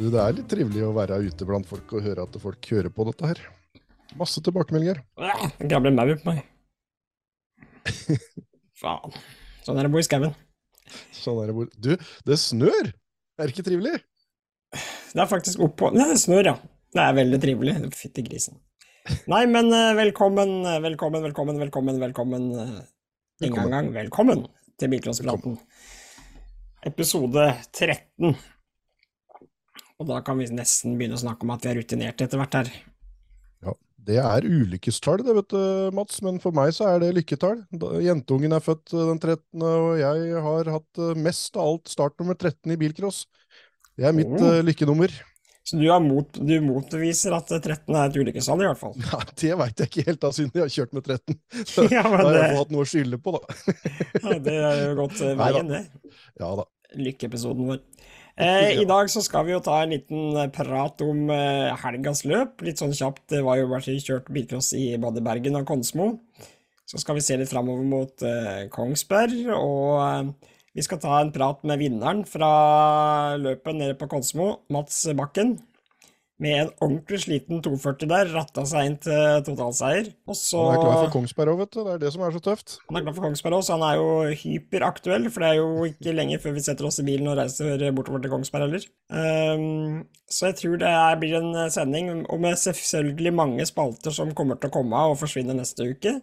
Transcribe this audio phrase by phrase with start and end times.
[0.00, 2.92] Du, det er litt trivelig å være ute blant folk og høre at folk hører
[2.94, 3.40] på dette her.
[4.16, 5.02] Masse tilbakemeldinger.
[5.58, 6.38] Det grabler mau på meg.
[8.80, 9.12] Faen.
[9.66, 10.32] Sånn er det å bo i skauen.
[11.12, 11.90] Sånn er det hvor Du,
[12.26, 12.88] det snør!
[13.36, 13.98] Er det ikke trivelig?
[15.10, 16.54] Det er faktisk oppå Nei, det snør, ja.
[16.96, 17.74] Det er veldig trivelig.
[17.98, 18.56] Fytti grisen.
[19.30, 22.46] Nei, men eh, velkommen, eh, velkommen, velkommen, velkommen, velkommen.
[23.44, 23.92] Ingen gang, Velkommen.
[23.98, 24.46] velkommen
[24.80, 25.60] til Bilcrosspraten.
[26.88, 28.34] Episode 13.
[30.00, 32.56] Og da kan vi nesten begynne å snakke om at vi er rutinerte etter hvert
[32.56, 32.70] her.
[33.66, 33.74] Ja,
[34.10, 35.60] Det er ulykkestall, det, vet du,
[35.96, 36.22] Mats.
[36.24, 37.60] Men for meg så er det lykketall.
[38.00, 42.38] Jentungen er født eh, den 13., og jeg har hatt eh, mest av alt startnummer
[42.40, 43.26] 13 i bilcross.
[44.00, 44.46] Det er mitt Oh.
[44.54, 45.12] eh, lykkenummer.
[45.68, 48.96] Så du, mot, du motbeviser at 13 er et ulykkestall, i hvert fall.
[49.12, 51.36] Ja, det veit jeg ikke helt, da, siden jeg har kjørt med 13.
[51.68, 53.76] Så Ja, da har jeg det, hatt noe å skylde på, da.
[54.24, 55.82] ja, det er jo gått veien, det.
[56.40, 56.64] Ja da.
[56.96, 57.84] Lykkeepisoden vår.
[58.36, 62.62] Eh, I dag så skal vi jo ta en liten prat om eh, helgas løp.
[62.66, 63.26] Litt sånn kjapt.
[63.32, 66.12] Det var jo bare kjørt bilcross i både Bergen og Konsmo.
[66.90, 70.34] Så skal vi se litt framover mot eh, Kongsberg, og
[70.74, 72.50] vi skal ta en prat med vinneren fra
[73.38, 75.56] løpet nede på Konsmo, Mats Bakken.
[76.40, 80.06] Med en ordentlig sliten 240 der, ratta seg inn til totalseier.
[80.24, 81.80] Og så Han er klar for Kongsberg òg, vet du.
[81.84, 82.76] Det er det som er så tøft.
[82.86, 85.90] han er klar for Kongsberg også, så han er jo hyperaktuell, for det er jo
[85.90, 88.86] ikke lenge før vi setter oss i bilen og reiser bortover til Kongsberg heller.
[89.12, 94.56] Um, så jeg tror det blir en sending, og med selvfølgelig mange spalter som kommer
[94.56, 96.16] til å komme av og forsvinne neste uke.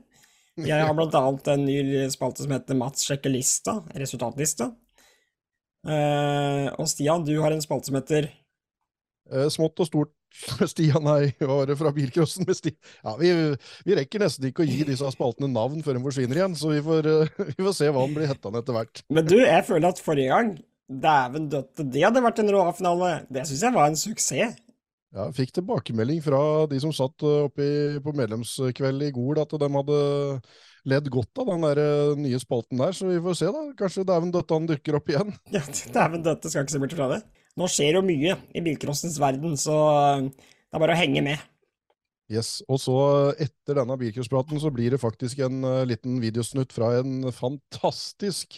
[0.66, 1.78] Jeg har blant annet en ny
[2.10, 4.72] spalte som heter Mats sjekker lista, resultatlista.
[5.86, 8.32] Uh, og Stian, du har en spalte som heter
[9.53, 10.14] smått og stort
[10.59, 12.78] med Stian her i året fra bilcrossen med Stian.
[13.03, 13.31] Ja, vi,
[13.88, 16.83] vi rekker nesten ikke å gi disse spaltene navn før de forsvinner igjen, så vi
[16.86, 19.03] får, eh, vi får se hva han blir hetta etter hvert.
[19.14, 20.53] Men du, jeg føler at forrige gang,
[20.88, 23.11] dæven døtte, det hadde vært en rå A-finale.
[23.33, 24.64] Det syns jeg var en suksess.
[25.16, 26.39] Ja, jeg fikk tilbakemelding fra
[26.70, 27.67] de som satt eh, oppe
[28.03, 30.02] på medlemskveld i Gol, at de hadde
[30.87, 33.64] ledd godt av den der eh, nye spalten der, så vi får se da.
[33.80, 35.33] Kanskje dæven døtte han dukker opp igjen.
[35.55, 35.64] Ja,
[35.95, 37.21] dæven døtte, skal ikke se bort fra det.
[37.58, 41.45] Nå skjer jo mye i bilcrossens verden, så eh, det er bare å henge med.
[42.28, 42.98] Yes, og så
[43.40, 48.58] etter denne bilcrosspraten så blir det faktisk en uh, liten videosnutt fra en fantastisk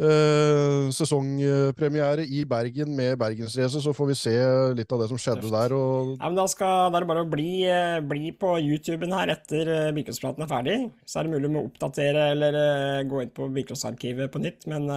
[0.00, 4.32] eh, sesongpremiere i Bergen med Bergensrace, så får vi se
[4.78, 5.52] litt av det som skjedde Tøft.
[5.58, 5.76] der.
[5.76, 9.12] Og Ja, men da, skal, da er det bare å bli, eh, bli på YouTuben
[9.18, 10.78] her etter bilcrosspraten er ferdig.
[11.04, 12.58] Så er det mulig med å oppdatere eller
[13.04, 14.88] gå inn på bilcrossarkivet på nytt, men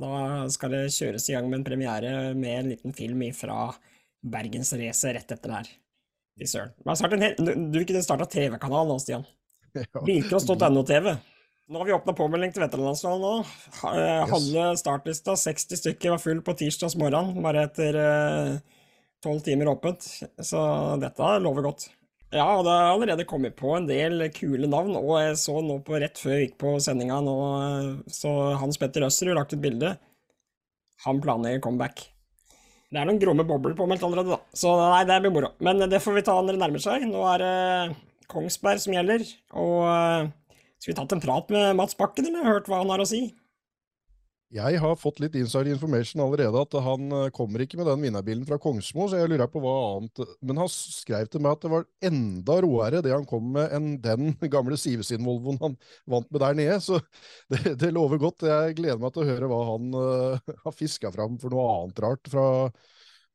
[0.00, 3.68] da skal det kjøres i gang med en premiere med en liten film fra
[4.24, 5.70] Bergensracet rett etter det her.
[6.40, 6.72] Fy søren.
[7.38, 9.26] Du, du kunne starta TV-kanal nå, Stian.
[10.06, 11.14] Bilcross.no-TV.
[11.70, 13.92] Nå har vi åpna påmelding til veteranlandsfinalen nå.
[13.94, 18.00] Eh, Halve startlista, 60 stykker, var full på tirsdags morgen, bare etter
[19.24, 20.04] tolv timer åpent.
[20.44, 20.60] Så
[21.00, 21.86] dette lover godt.
[22.34, 25.78] Ja, og det har allerede kommet på en del kule navn, og jeg så nå
[25.86, 29.62] på rett før jeg gikk på sendinga nå, eh, så Hans Petter Østerud lagt ut
[29.62, 29.92] bilde.
[31.04, 32.08] Han planlegger comeback.
[32.90, 34.56] Det er noen gromme bobler påmeldt allerede, da.
[34.56, 35.52] Så nei, det blir moro.
[35.62, 37.06] Men det får vi ta når det nærmer seg.
[37.10, 37.54] Nå er det
[38.30, 39.24] Kongsberg som gjelder.
[39.58, 39.80] Og
[40.84, 43.08] skulle skal vi tatt en prat med Mats Bakken, eller hørt hva han har å
[43.08, 43.28] si?
[44.54, 48.44] Jeg har fått litt inside information allerede, at han eh, kommer ikke med den vinnerbilen
[48.46, 51.70] fra Kongsmo, så jeg lurer på hva annet Men han skrev til meg at det
[51.72, 55.74] var enda råere det han kom med, enn den gamle Sivesin-Volvoen han
[56.06, 56.76] vant med der nede.
[56.84, 57.00] Så
[57.50, 58.46] det, det lover godt.
[58.46, 61.98] Jeg gleder meg til å høre hva han uh, har fiska fram for noe annet
[62.04, 62.46] rart fra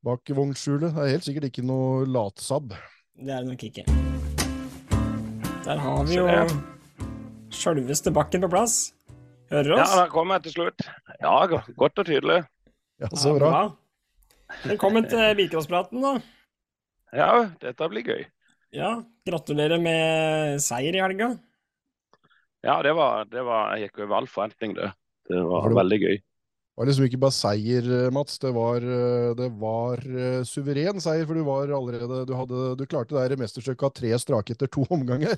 [0.06, 0.94] bak vognskjulet.
[0.96, 2.72] Det er helt sikkert ikke noe latsabb.
[3.20, 3.84] Det er det nok ikke.
[5.68, 6.24] Der har vi jo
[7.52, 8.78] sjølveste Bakken på plass.
[9.50, 9.94] Hører du Ja, oss?
[9.98, 10.84] da kommer jeg til slutt.
[11.20, 11.34] Ja,
[11.76, 12.40] godt og tydelig.
[13.00, 13.72] Ja, så bra.
[14.64, 16.12] Velkommen til bilcrosspraten, da.
[17.16, 17.30] Ja,
[17.62, 18.24] dette blir gøy.
[18.74, 18.92] Ja,
[19.26, 21.32] gratulerer med seier i helga.
[22.62, 24.92] Ja, det var, det var Jeg gikk over all forventning, det.
[25.30, 26.18] Det var du- veldig gøy.
[26.80, 28.38] Var liksom ikke bare seier, eh, Mats.
[28.40, 32.86] Det var, eh, det var eh, suveren seier, for du var allerede Du, hadde, du
[32.88, 35.36] klarte det der mesterstykket av tre strake etter to omganger.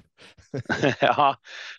[1.02, 1.32] ja,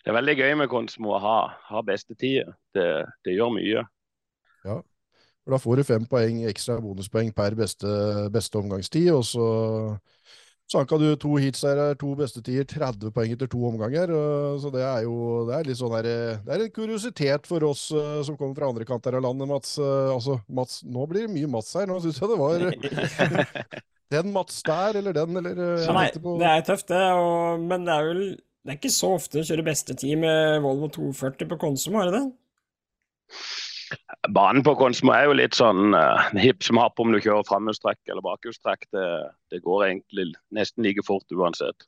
[0.04, 1.38] det er veldig gøy med Konsmo å ha,
[1.70, 2.52] ha beste tider.
[2.76, 2.84] Det,
[3.24, 3.86] det gjør mye.
[4.68, 4.76] Ja,
[5.40, 7.88] For Da får du fem poeng ekstra bonuspoeng per beste,
[8.36, 9.48] beste omgangstid, og så
[10.72, 14.10] sanka du to heatseiere, to bestetider, 30 poeng etter to omganger.
[14.62, 17.66] Så det er jo det er litt sånn der, eh, det er en kuriositet for
[17.68, 19.76] oss eh, som kommer fra andre kanter av landet, Mats.
[19.78, 21.86] Eh, Altså, Mats, nå blir det mye Mats her.
[21.90, 22.64] Nå syns jeg det var
[24.14, 27.60] den Mats der, eller den, eller eh, Ja, nei, på- det er tøft, det, og,
[27.68, 28.24] men det er vel
[28.64, 32.20] Det er ikke så ofte å kjøre bestetid med Volvo 240 på Konsum, er det
[32.22, 32.26] det?
[34.32, 38.00] Banen på Konsmo er jo litt sånn uh, hipp som happ om du kjører framhjulstrekk
[38.10, 38.86] eller bakhjulstrekk.
[38.94, 39.06] Det,
[39.52, 41.86] det, går egentlig nesten like fort uansett.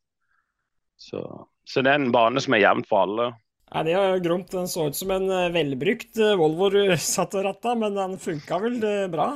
[1.00, 1.22] Så,
[1.68, 3.30] så, det er en bane som er jevnt for alle.
[3.72, 4.50] Nei, det er gromt.
[4.52, 8.18] Den så ut som en uh, velbrukt uh, Volvo du satt og ratta, men den
[8.22, 8.80] funka vel
[9.12, 9.30] bra?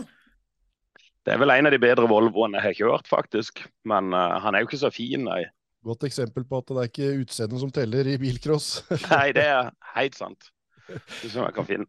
[1.27, 3.65] Det er vel en av de bedre Volvoene jeg har kjørt, faktisk.
[3.89, 5.43] Men han er jo ikke så fin, nei.
[5.85, 8.71] Godt eksempel på at det er ikke utseendet som teller i bilcross.
[9.13, 10.49] nei, det er helt sant.
[10.89, 11.89] Det som jeg kan finne.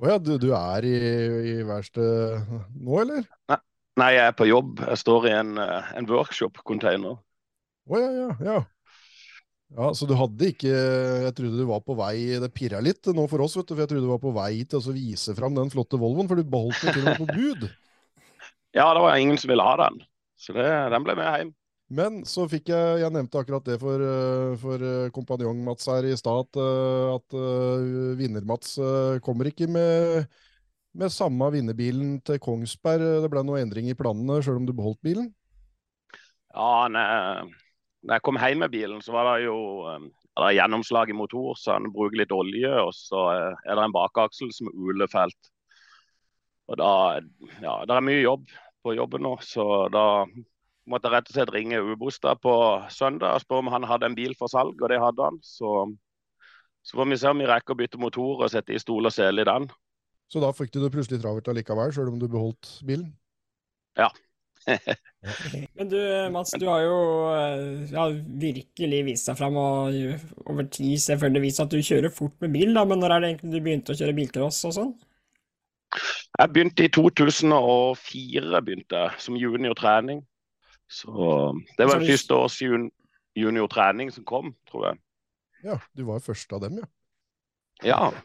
[0.00, 0.96] Å ja, du, du, er i,
[1.50, 2.40] i verkstedet
[2.80, 3.24] nå, eller?
[3.52, 3.58] Nei,
[4.00, 4.80] nei, jeg er på jobb.
[4.88, 7.18] Jeg står i en, eh, en workshop-container.
[7.90, 8.60] Å ja, ja, ja.
[9.70, 13.22] Ja, Så du hadde ikke Jeg trodde du var på vei Det pirra litt nå
[13.30, 15.54] for oss, vet du, for jeg trodde du var på vei til å vise fram
[15.54, 17.68] den flotte Volvoen, for du beholdt den til og med på bud.
[18.78, 20.00] ja, det var ingen som ville ha den,
[20.40, 20.66] så det,
[20.96, 21.52] den ble med hjem.
[21.90, 26.14] Men så fikk jeg Jeg nevnte akkurat det for, eh, for eh, kompanjong-Mats her i
[26.18, 27.36] stad, at, eh, at
[28.20, 28.78] vinner-Mats
[29.26, 30.28] kommer ikke med,
[30.94, 33.22] med samme vinnerbilen til Kongsberg.
[33.24, 35.32] Det ble noe endring i planene, sjøl om du beholdt bilen?
[36.54, 39.58] Ja, når jeg kom hjem med bilen, så var det jo
[40.40, 42.70] det er gjennomslag i motor, så han bruker litt olje.
[42.80, 45.50] Og så er det en bakaksel som er ulefelt.
[46.70, 46.92] Og da,
[47.60, 48.46] ja, det er mye jobb
[48.80, 50.04] på jobben nå, så da
[50.90, 52.54] måtte rett og slett ringe Ubostad på
[52.92, 55.38] søndag og spørre om han hadde en bil for salg, og det hadde han.
[55.44, 55.84] Så,
[56.86, 59.14] så får vi se om vi rekker å bytte motor og sette i stol og
[59.14, 59.70] sele i den.
[60.30, 63.10] Så da fikk du det plutselig travelt allikevel, sjøl om du beholdt bilen?
[63.98, 64.10] Ja.
[65.78, 65.98] Men du
[66.34, 66.98] Mats, du har jo
[67.90, 68.06] ja,
[68.42, 69.96] virkelig vist deg fram og
[70.44, 73.30] over tid selvfølgelig vist at du kjører fort med bil, da, men når er det
[73.30, 74.92] egentlig du begynte å kjøre bilcross og sånn?
[76.38, 80.22] Jeg begynte i 2004 begynte som juniortrening.
[80.90, 81.12] Så
[81.78, 82.90] det var første års jun
[83.38, 85.00] juniortrening som kom, tror jeg.
[85.64, 86.90] Ja, du var først av dem, ja.
[87.84, 88.10] Ja.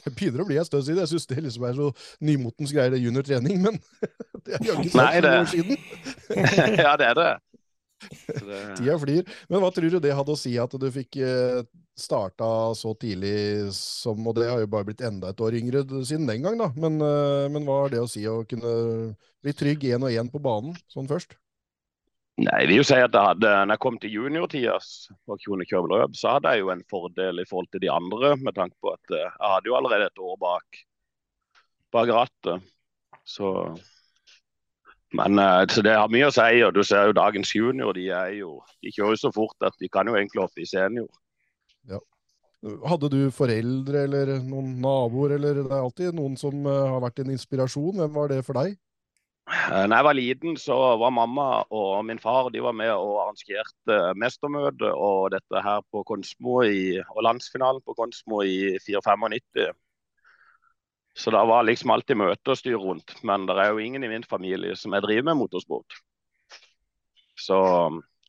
[0.00, 1.02] Det begynner å bli en stund siden.
[1.02, 1.90] Jeg syns det liksom er så
[2.24, 3.80] nymotens greier, det juniortrening, men
[4.46, 5.32] det er jaggu ikke det...
[5.34, 5.82] år siden.
[6.86, 7.26] ja, det er det.
[7.26, 8.62] det.
[8.78, 9.34] Tida flyr.
[9.50, 11.60] Men hva tror du det hadde å si at du fikk eh,
[11.96, 16.28] starta så tidlig som Og det har jo bare blitt enda et år yngre siden
[16.28, 16.70] den gang, da.
[16.76, 18.72] Men, eh, men hva har det å si å kunne
[19.44, 21.36] bli trygg én og én på banen sånn først?
[22.36, 26.52] Nei, jeg vil jo si at jeg hadde, når jeg kom til juniortida så hadde
[26.52, 29.52] jeg jo en fordel i forhold til de andre, med tanke på at eh, jeg
[29.54, 30.80] hadde jo allerede et år bak,
[31.96, 32.66] bak rattet.
[33.24, 33.52] Så
[35.14, 36.60] men eh, så det har mye å si.
[36.66, 39.90] og Du ser jo dagens junior, de, er jo, de kjører så fort at de
[39.92, 41.08] kan jo egentlig hoppe i senior.
[41.88, 42.02] Ja.
[42.88, 47.22] Hadde du foreldre eller noen naboer, eller det er alltid noen som eh, har vært
[47.22, 48.02] en inspirasjon?
[48.02, 48.76] Hvem var det for deg?
[49.46, 53.20] Da eh, jeg var liten, så var mamma og min far de var med og
[53.22, 59.70] arrangerte mestermøte og dette her på Konsmo i, og landsfinalen på Konsmo i 495.
[61.16, 63.14] Så da var liksom alltid møte og styr rundt.
[63.24, 65.94] Men det er jo ingen i min familie som jeg driver med motorsport.
[67.38, 67.60] Så,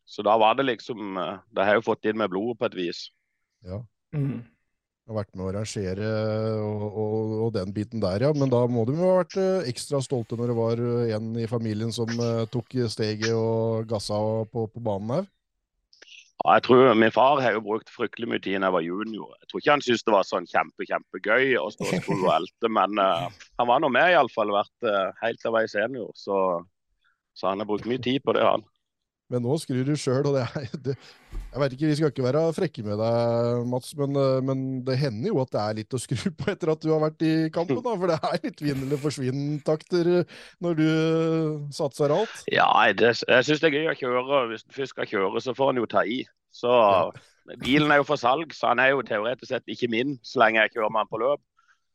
[0.06, 2.70] så da var det liksom eh, Det har jeg jo fått inn med blodet på
[2.70, 3.08] et vis.
[3.66, 3.82] Ja.
[4.14, 4.46] Mm
[5.08, 6.10] har vært med å arrangere
[6.60, 8.34] og, og, og, den biten der, ja.
[8.36, 11.32] Men da må du jo ha vært eh, ekstra stolte når det var eh, en
[11.40, 14.20] i familien som uh, tok steget og gassa
[14.52, 15.28] på, på banen her?
[16.44, 19.32] Ja, jeg tror Min far har jo brukt fryktelig mye tid da jeg var junior.
[19.42, 23.00] Jeg tror ikke han syntes det var sånn kjempe, kjempegøy å stå og elte, men
[23.02, 23.28] uh,
[23.58, 24.54] han var nå med iallfall.
[24.60, 26.12] Vært uh, helt jeg var senior.
[26.20, 26.38] Så,
[27.38, 28.68] så han har brukt mye tid på det, han.
[29.32, 30.96] Men nå skrur du sjøl, og det er det,
[31.52, 34.98] Jeg vet ikke, vi skal ikke være frekke med deg, Mats, men, eh, men, det
[35.02, 37.34] hender jo at det er litt å skru på etter at du har vært i
[37.54, 37.96] kampen, da.
[38.00, 40.12] For det er litt vinn eller forsvinn-takter
[40.64, 40.88] når du
[41.76, 42.44] satser alt.
[42.52, 44.44] Ja, det, jeg syns det er gøy å kjøre.
[44.54, 46.22] Hvis du først skal kjøre, så får en jo ta i.
[46.56, 46.72] Så
[47.64, 50.64] bilen er jo for salg, så han er jo teoretisk sett ikke min så lenge
[50.64, 51.44] jeg kjører med han på løp.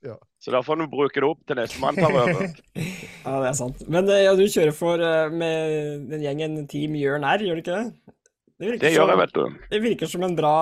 [0.03, 0.17] Ja.
[0.43, 2.49] Så da får du bruke det opp til nestemann tar over.
[3.27, 3.85] ja, det er sant.
[3.87, 7.63] Men eh, ja, du kjører for eh, med den gjengen Team Jørn R, gjør du
[7.63, 8.17] ikke det?
[8.63, 9.45] Det, det gjør jeg, vet du.
[9.71, 10.57] Det virker som en bra,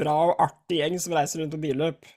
[0.00, 2.08] bra og artig gjeng som reiser rundt på billøp.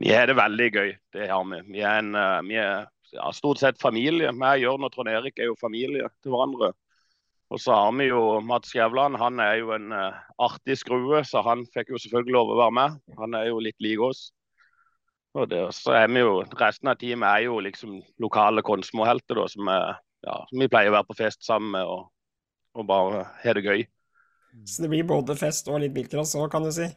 [0.00, 1.62] Vi har det veldig gøy, det har vi.
[1.74, 4.32] Vi er, en, eh, vi er ja, stort sett familie.
[4.34, 6.72] Vi, Jørn og Trond Erik er jo familie til hverandre.
[7.48, 9.16] Og så har vi jo Mats Skjævland.
[9.22, 12.74] Han er jo en uh, artig skrue, så han fikk jo selvfølgelig lov å være
[12.76, 12.98] med.
[13.16, 14.26] Han er jo litt lik oss.
[15.36, 19.68] Og det, så er vi jo, Resten av teamet er jo liksom lokale Konsmo-helter som,
[19.68, 22.08] ja, som, vi pleier å være på fest sammen med og,
[22.78, 23.84] og bare ha det gøy.
[24.64, 26.88] Så det blir både fest og litt bilcross òg, kan du si?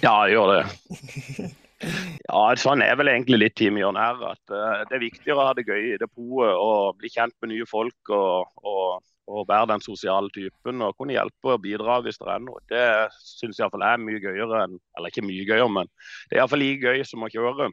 [0.00, 1.52] Ja, det gjør det.
[1.76, 4.16] Ja, sånn er vel egentlig litt Team Jørn her.
[4.30, 7.52] At uh, det er viktigere å ha det gøy i depotet og bli kjent med
[7.52, 7.98] nye folk.
[8.16, 12.44] og, og og være den sosiale typen og kunne hjelpe og bidra hvis det er
[12.44, 12.62] noe.
[12.70, 12.84] Det
[13.18, 15.90] syns iallfall er mye gøyere enn Eller ikke mye gøyere, men
[16.28, 17.70] det er iallfall like gøy som å kjøre.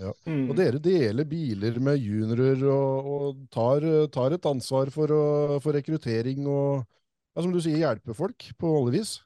[0.00, 0.12] Ja.
[0.24, 0.46] Mm.
[0.48, 3.84] Og dere deler biler med juniorer og, og tar,
[4.14, 6.86] tar et ansvar for, å, for rekruttering og,
[7.34, 9.18] ja, som du sier, hjelpe folk på alle vis.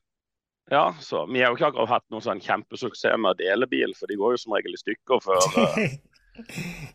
[0.71, 3.95] Ja, så Vi har jo ikke akkurat hatt noen sånn kjempesuksess med å dele bil,
[3.95, 5.47] for de går jo som regel i stykker før,
[5.85, 5.95] eh,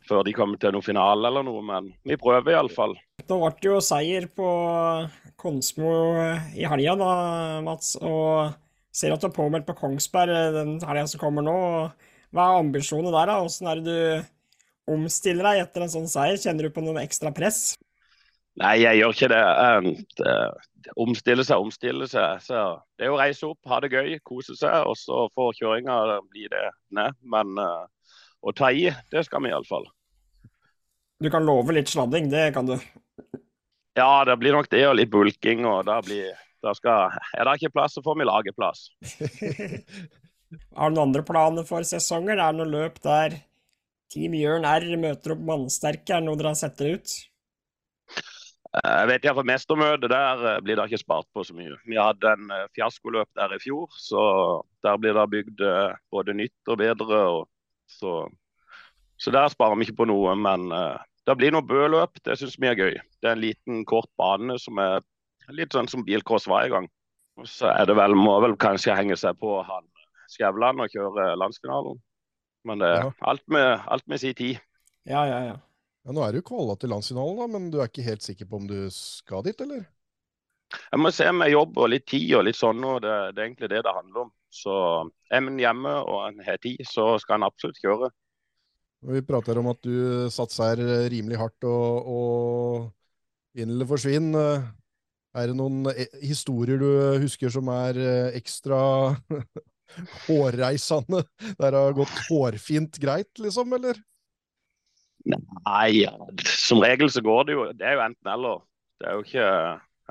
[0.07, 1.63] før de kommer til noen finale eller noe.
[1.65, 2.95] Men vi prøver iallfall.
[3.21, 4.49] Da ble det jo seier på
[5.41, 5.93] Konsmo
[6.55, 7.11] i helga, da,
[7.65, 7.95] Mats.
[8.01, 8.51] Og
[8.91, 11.59] ser at du er påmeldt på Kongsberg den helga som kommer nå.
[12.31, 13.39] Hva er ambisjonene der, da?
[13.43, 16.39] Åssen er det du omstiller deg etter en sånn seier?
[16.39, 17.73] Kjenner du på noen ekstra press?
[18.59, 19.41] Nei, jeg gjør ikke det.
[20.27, 20.47] Eh,
[20.99, 22.41] omstille seg, omstille seg.
[22.43, 22.63] Så
[22.99, 24.87] det er å reise opp, ha det gøy, kose seg.
[24.87, 27.15] Og så får kjøringa bli det ned.
[27.23, 27.87] Men uh,
[28.41, 29.85] å ta i, det skal vi iallfall.
[31.21, 32.77] Du kan love litt sladding, det kan du.
[33.97, 35.65] Ja, det blir nok det, og litt bulking.
[35.69, 36.31] Og da blir
[36.61, 38.89] da skal, Er det ikke plass, så får vi lage plass.
[40.77, 42.37] Har du noen andre planer for sesonger?
[42.37, 43.37] Er det noe løp der
[44.11, 46.15] Team Jørn R møter opp mannsterke?
[46.15, 47.13] Er det noe dere har sett dere ut?
[48.71, 51.75] Jeg vet iallfall mestermøtet der eh, blir det ikke spart på så mye.
[51.83, 54.21] Vi hadde en eh, fiaskoløp der i fjor, så
[54.85, 57.19] der blir det bygd eh, både nytt og bedre.
[57.33, 57.49] Og
[57.91, 58.25] så,
[59.19, 60.35] så, der sparer vi ikke på noe.
[60.39, 60.67] Men
[61.27, 62.97] det blir noe bøløp, det syns vi er gøy.
[63.21, 65.03] Det er en liten, kort bane som er
[65.51, 66.87] litt sånn som bilcross var i gang.
[67.39, 69.87] Og så er det vel, må vel kanskje henge seg på han
[70.31, 71.97] Skjævland og kjøre landsfinalen.
[72.67, 73.13] Men det er ja.
[73.27, 74.61] alt, med, alt med sin tid.
[75.09, 75.57] Ja, ja, ja.
[76.05, 78.61] Ja, Nå er du kvala til landsfinalen, da, men du er ikke helt sikker på
[78.61, 79.83] om du skal dit, eller?
[80.71, 83.49] Jeg må se med jobb og litt tid og litt sånn, og det, det er
[83.49, 84.31] egentlig det det handler om.
[84.51, 84.73] Så
[85.31, 88.11] er man hjemme og en har tid, så skal en absolutt kjøre.
[89.11, 90.77] Vi prater om at du satser
[91.09, 94.35] rimelig hardt og, og inn eller forsvinn.
[95.31, 96.89] Er det noen eh, historier du
[97.23, 98.79] husker som er eh, ekstra
[100.25, 101.23] hårreisende?
[101.55, 104.01] Der det har gått hårfint greit, liksom, eller?
[105.23, 106.03] Nei,
[106.49, 108.63] som regel så går det jo Det er jo enten-eller.
[108.97, 109.49] Det er jo ikke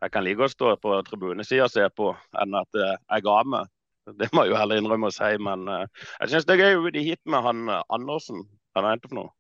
[0.00, 3.72] Jeg kan like å stå på tribunesida og se på enn at jeg ga meg.
[4.18, 5.84] Det må jeg jo heller innrømme å si, men uh,
[6.20, 8.44] jeg syns det er gøy de hit med han uh, Andersen.
[8.78, 9.32] Han er det for noe?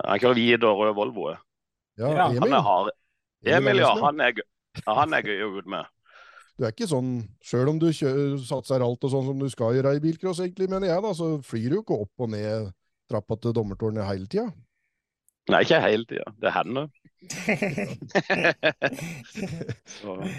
[0.00, 1.32] Han kjører hvit og rød Volvo.
[2.00, 2.40] Ja, Emil.
[2.40, 2.92] Han er hard.
[3.42, 3.90] Emil, ja.
[4.00, 4.38] Han er,
[4.78, 5.90] ja, han er gøy ut med.
[6.56, 9.96] Du er ikke sånn, Sjøl om du satser alt og sånn som du skal gjøre
[9.96, 12.68] i bilcross, egentlig, mener jeg, da, så flyr du jo ikke opp og ned
[13.10, 14.46] trappa til dommertårnet hele tida?
[15.50, 16.26] Nei, ikke hele tida.
[16.38, 16.86] Det hender.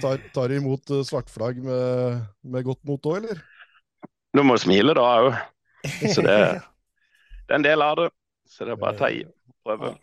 [0.03, 3.37] tar, tar du imot eh, svartflagg med, med godt mot òg, eller?
[4.33, 5.29] Du må smile da òg.
[6.07, 6.37] Så det,
[7.45, 8.09] det, er en del av det.
[8.49, 9.23] Så det er bare å ta i.
[9.27, 9.33] og
[9.63, 9.93] Prøve.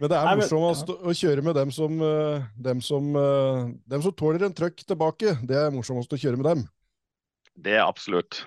[0.00, 4.12] Men det er morsomt å kjøre med dem som, eh, dem som, eh, dem som
[4.12, 5.36] tåler en trøkk tilbake.
[5.46, 6.64] Det er morsomt å kjøre med dem.
[7.54, 8.42] Det er absolutt.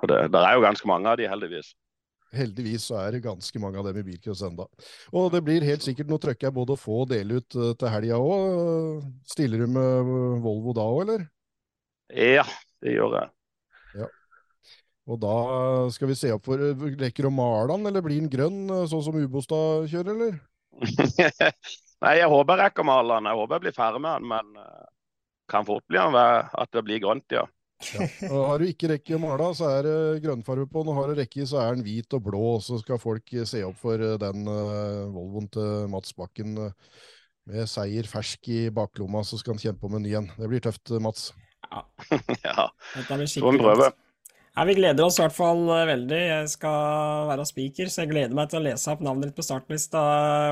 [0.00, 1.74] Og det, det er jo ganske mange av de, heldigvis.
[2.36, 4.66] Heldigvis så er det ganske mange av dem i bilcross enda.
[5.16, 7.72] Og det blir helt sikkert noe trøkk jeg både å få og dele ut uh,
[7.78, 9.02] til helga òg.
[9.32, 10.12] Stiller du med
[10.44, 11.26] Volvo da òg, eller?
[12.14, 12.46] Ja,
[12.82, 13.32] det gjør jeg.
[14.02, 14.08] Ja.
[15.10, 15.34] Og da
[15.94, 16.62] skal vi se opp for
[17.00, 20.40] Rekker å male den, eller blir den grønn, eh, sånn som Ubostad kjører, eller?
[22.00, 23.30] Nei, jeg håper jeg rekker å male den.
[23.30, 24.68] Jeg håper jeg blir ferdig med den, men
[25.50, 27.44] kan fort bli at det blir grønt, ja.
[27.80, 28.06] Ja.
[28.28, 30.92] Og har du ikke rekke å male, så er det grønnfarge på den.
[30.92, 32.42] Og har du rekke, så er den hvit og blå.
[32.56, 36.98] Og Så skal folk se opp for eh, den uh, Volvoen til Mats Bakken uh,
[37.50, 39.24] med seier fersk i baklomma.
[39.26, 40.28] Så skal han kjempe om en ny en.
[40.36, 41.30] Det blir tøft, Mats.
[41.70, 41.84] Ja.
[42.44, 42.68] ja.
[43.00, 43.90] er en prøve.
[44.50, 46.20] Ja, vi gleder oss i hvert fall veldig.
[46.20, 49.46] Jeg skal være speaker, så jeg gleder meg til å lese opp navnet ditt på
[49.46, 50.02] startlista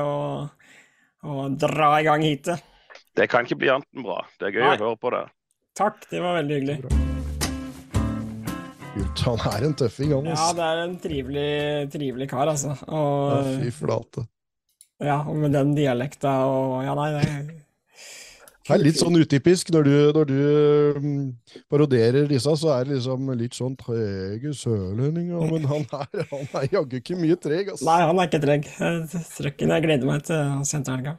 [0.07, 0.71] og,
[1.27, 2.63] og dra i gang heatet.
[3.19, 4.23] Det kan ikke bli annet enn bra.
[4.39, 4.73] Det er gøy Nei.
[4.79, 5.25] å høre på det.
[5.79, 7.08] Takk, det var veldig hyggelig.
[8.99, 9.21] Kult.
[9.23, 10.27] Han er en tøffing, han.
[10.33, 11.47] Ja, det er en trivelig,
[11.93, 12.75] trivelig kar, altså.
[12.89, 14.25] Og, ja, fy flate.
[14.99, 17.59] Ja, og med den dialekta og Ja, nei, det
[18.69, 19.71] det er litt sånn utypisk.
[19.73, 20.41] Når du, når du
[20.99, 21.13] um,
[21.73, 25.41] parodierer disse, så er det liksom litt sånn trege sørlendinger.
[25.49, 27.71] Men han er, han er jaggu ikke mye treg.
[27.73, 27.87] Altså.
[27.87, 28.69] Nei, han er ikke treg.
[29.39, 31.15] Trøkken jeg gleder meg til senterhelga.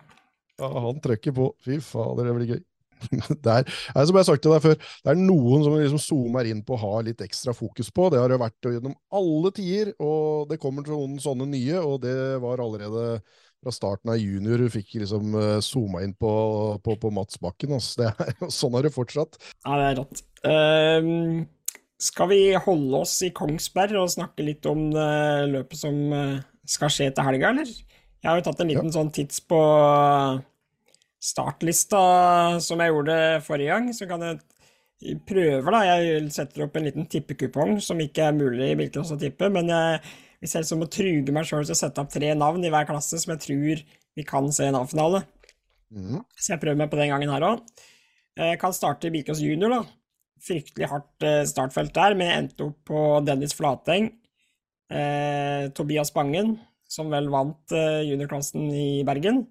[0.62, 1.49] Ja, han trøkker på.
[1.66, 2.62] Fy fader, det blir gøy.
[3.45, 6.49] det er, som jeg har sagt til deg før, det er noen som liksom zoomer
[6.50, 8.09] inn på å ha litt ekstra fokus på.
[8.12, 12.00] Det har det vært gjennom alle tider, og det kommer til noen sånne nye, og
[12.04, 13.23] det var allerede
[13.61, 16.33] fra starten av junior du fikk liksom uh, zooma inn på,
[16.85, 17.76] på, på Mats Bakken.
[17.76, 18.09] Altså.
[18.09, 19.40] Er, sånn har det fortsatt.
[19.66, 20.23] Ja, det er rått.
[20.40, 21.42] Um,
[22.00, 26.00] skal vi holde oss i Kongsberg og snakke litt om uh, løpet som
[26.71, 27.69] skal skje til helga, eller?
[28.21, 28.97] Jeg har jo tatt en liten ja.
[28.99, 29.59] sånn tids på
[31.20, 32.00] startlista
[32.64, 35.84] som jeg gjorde forrige gang, så kan jeg prøve, da.
[35.84, 39.72] Jeg setter opp en liten tippekupong som ikke er mulig i hvilken å tippe, men
[39.72, 40.02] jeg
[40.40, 42.88] hvis jeg liksom må truge meg sjøl til å sette opp tre navn i hver
[42.88, 43.82] klasse som jeg tror
[44.16, 45.22] vi kan se en A-finale.
[45.92, 46.22] Mm.
[46.32, 47.60] Så jeg prøver meg på den gangen her òg.
[48.40, 49.82] Jeg kan starte i Bilkås junior, da.
[50.40, 54.08] Fryktelig hardt eh, startfelt der, men jeg endte opp på Dennis Flateng.
[54.88, 56.54] Eh, Tobias Bangen,
[56.88, 59.44] som vel vant eh, juniorklassen i Bergen.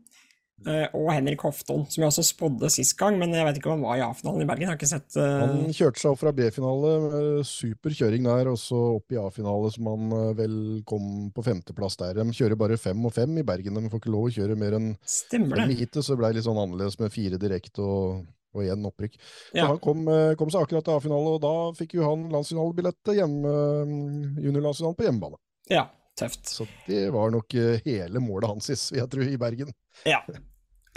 [0.68, 3.78] Eh, og Henrik Hofton, som jeg også spådde sist gang, men jeg vet ikke om
[3.78, 4.66] han var i A-finalen i Bergen.
[4.66, 5.44] Jeg har ikke sett uh...
[5.46, 9.88] Han kjørte seg opp fra B-finale, super kjøring der, og så opp i A-finale, som
[9.88, 10.58] han eh, vel
[10.89, 12.20] kom på femteplass der.
[12.20, 14.75] De kjører bare fem og fem i Bergen, de får ikke lov å kjøre mer
[14.80, 15.80] enn Stemmer fem det.
[15.88, 18.25] i så det ble litt sånn annerledes med fire direkte og,
[18.56, 19.16] og igjen opprykk.
[19.22, 19.70] Så Ja.
[19.72, 20.04] han kom,
[20.39, 23.96] kom seg akkurat til A-finale, og da fikk jo han landsfinalebillett hjemme, eh,
[24.44, 25.39] juniorlandsfinalen på hjemmebane.
[25.72, 25.88] Ja,
[26.20, 26.51] tøft.
[26.51, 29.72] Så det var nok hele målet hans, vil jeg tro, i Bergen.
[30.04, 30.20] Ja.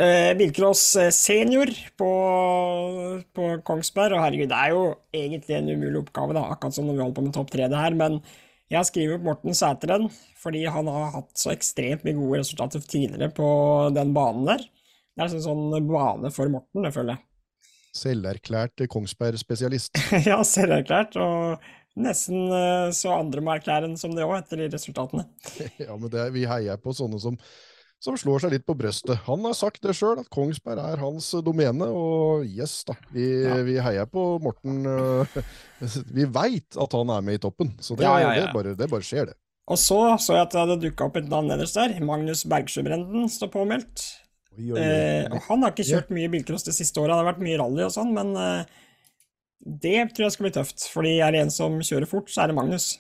[0.03, 2.11] Eh, Bilcross eh, senior på,
[3.37, 6.97] på Kongsberg, og herregud, det er jo egentlig en umulig oppgave, da, akkurat som når
[6.97, 8.17] vi holder på med topp tre det her, men
[8.73, 10.09] jeg har skrevet opp Morten Sæteren,
[10.43, 13.47] fordi han har hatt så ekstremt mye gode resultater tidligere på
[13.95, 14.65] den banen der.
[15.13, 17.25] Det er en sånn bane for Morten, det føler jeg.
[17.93, 20.01] Selverklært Kongsberg-spesialist.
[20.31, 24.73] ja, selverklært, og nesten eh, så andre må erklære den som det òg, etter de
[24.73, 25.29] resultatene.
[25.85, 27.39] Ja, men det er, vi heier på sånne som,
[28.03, 29.21] som slår seg litt på brøstet.
[29.29, 33.61] Han har sagt det sjøl, at Kongsberg er hans domene, og yes da, vi, Ja.
[33.63, 34.81] vi heier på Morten.
[34.87, 35.37] øh,
[36.17, 38.33] Vi veit at han er med i toppen, så det, Ja, ja.
[38.41, 39.37] Det, bare, det bare skjer, det.
[39.71, 41.95] Og så så jeg at det hadde dukka opp et navn nederst der.
[42.03, 44.03] Magnus Bergsjøbrenden står påmeldt.
[44.59, 44.83] Oi, oi, oi.
[44.83, 47.87] Eh, han har ikke kjørt mye bilcross det siste året, det har vært mye rally
[47.87, 48.65] og sånn, men eh,
[49.63, 50.89] det tror jeg skal bli tøft.
[50.93, 52.97] Fordi er det en som kjører fort, så er det Magnus.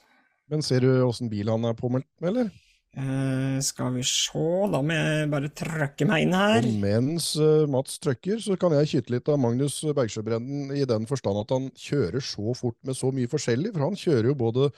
[0.49, 2.52] Men ser du åssen bil han er påmeldt med, eller?
[2.92, 6.66] Eh, skal vi se, da må jeg bare trøkke meg inn her.
[6.68, 11.08] Og mens uh, Mats trøkker, så kan jeg kytte litt av Magnus Bergsjøbrenden i den
[11.08, 14.68] forstand at han kjører så fort med så mye forskjellig, for han kjører jo både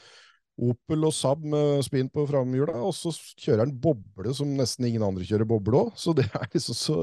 [0.63, 3.11] Opel og Saab med spinn på framhjula, og så
[3.43, 5.95] kjører han boble som nesten ingen andre kjører boble òg.
[5.99, 6.99] Så det er liksom så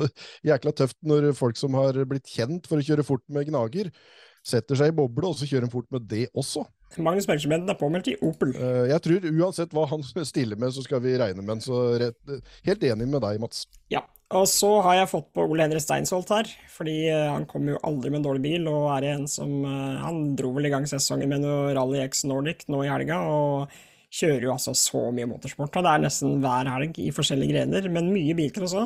[0.47, 3.91] jækla tøft når folk som har blitt kjent for å kjøre fort med gnager,
[4.47, 6.63] setter seg i boble, og så kjører han fort med det også.
[6.99, 8.51] Magnus Bergsjøbrenden er påmeldt i Opel.
[8.57, 11.61] Eh, Jeg tror uansett hva han stiller med, så skal vi regne med han.
[11.63, 13.67] Så rett, helt enig med deg, Mats.
[13.93, 14.03] Ja.
[14.31, 17.81] Og så har jeg fått på Ole Henry Steinsholt her, fordi eh, han kommer jo
[17.83, 20.87] aldri med en dårlig bil, og er en som eh, Han dro vel i gang
[20.87, 23.73] sesongen med noe Rally X Nordic nå i helga, og
[24.11, 25.75] kjører jo altså så mye motorsport.
[25.75, 28.85] Og det er nesten hver helg i forskjellige grener, men mye biler også.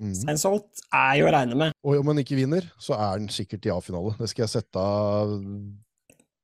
[0.00, 0.14] Mm.
[0.16, 1.76] Steinsholt er jo å regne med.
[1.84, 4.14] Og om han ikke vinner, så er han sikkert i A-finale.
[4.16, 5.34] Det skal jeg sette av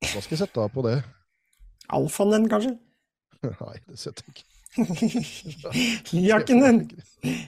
[0.04, 0.98] Hva skal jeg sette av på det?
[1.96, 2.76] Alfaen den, kanskje?
[3.62, 4.50] Nei, det setter jeg ikke.
[6.12, 6.78] Jakken den!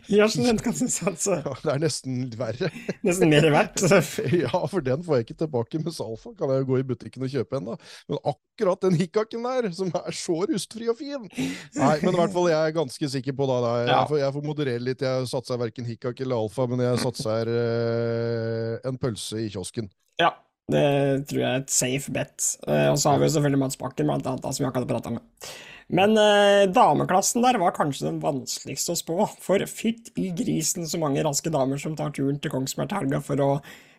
[0.09, 1.35] Jakken den kan du satse.
[1.45, 2.71] Ja, det er nesten verre.
[3.05, 3.83] Nesten mer verdt.
[4.33, 5.81] Ja, for den får jeg ikke tilbake.
[5.83, 7.77] Mens Alfa kan jeg jo gå i butikken og kjøpe en, da.
[8.09, 12.33] Men akkurat den hikkaken der, som er så rustfri og fin Nei, men i hvert
[12.35, 13.61] fall jeg er ganske sikker på da.
[13.67, 13.75] da.
[13.83, 14.01] Jeg, Ja.
[14.09, 15.05] får, jeg får moderere litt.
[15.05, 19.93] Jeg satser verken hikkak eller alfa, men jeg satser eh, en pølse i kiosken.
[20.19, 20.33] Ja,
[20.73, 20.85] det
[21.31, 22.45] tror jeg er et safe bet.
[22.69, 25.13] Eh, og så har vi jo selvfølgelig Mads Bakken, blant annet, som vi akkurat prata
[25.15, 25.51] med.
[25.89, 31.01] Men eh, dameklassen der var kanskje den vanskeligste å spå, for fytt i grisen så
[31.01, 33.49] mange raske damer som tar turen til Kongsberg til helga for å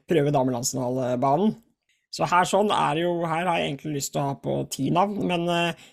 [0.09, 1.55] prøve damelandsfinalebanen.
[2.13, 4.87] Så her sånn er jo Her har jeg egentlig lyst til å ha på ti
[4.93, 5.89] navn, men eh,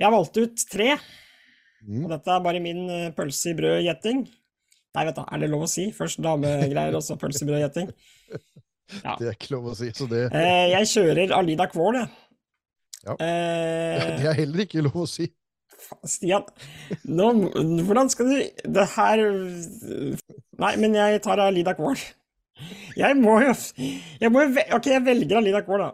[0.00, 0.90] jeg valgte ut tre.
[1.82, 2.04] Mm.
[2.04, 4.26] Og dette er bare min eh, pølse i brød-gjetting.
[4.92, 5.88] Nei, vet du, er det lov å si?
[5.96, 7.92] Først damegreier, og så pølse i brød-gjetting.
[9.02, 9.14] Ja.
[9.18, 9.90] Det er ikke lov å si.
[9.96, 12.10] Så det, Eh, jeg kjører Alida Kvål, jeg.
[13.06, 13.14] Ja.
[13.18, 15.30] Eh, det er heller ikke lov å si.
[16.06, 16.44] Stian,
[17.10, 17.26] nå,
[17.82, 18.36] hvordan skal du
[18.70, 19.20] Det her
[20.62, 21.98] Nei, men jeg tar Alida Kvål.
[22.96, 23.54] Jeg må jo
[24.22, 24.44] jeg må
[24.76, 25.90] Ok, jeg velger Alida Kvål, da.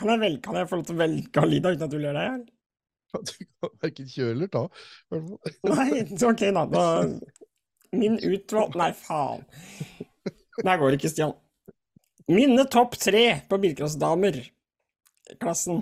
[0.00, 2.16] Kan jeg, velge, kan jeg få lov til å velge Alida uten at du ler
[2.16, 2.48] deg i hjel?
[3.10, 4.60] Du kan verken kjøre eller ta.
[5.66, 6.62] Nei, ok, da.
[6.70, 6.84] da
[7.90, 9.42] min utvalg Nei, faen.
[10.60, 11.34] Det går ikke, Stian.
[12.30, 15.76] Mine topp tre på bilcrossdamer-klassen,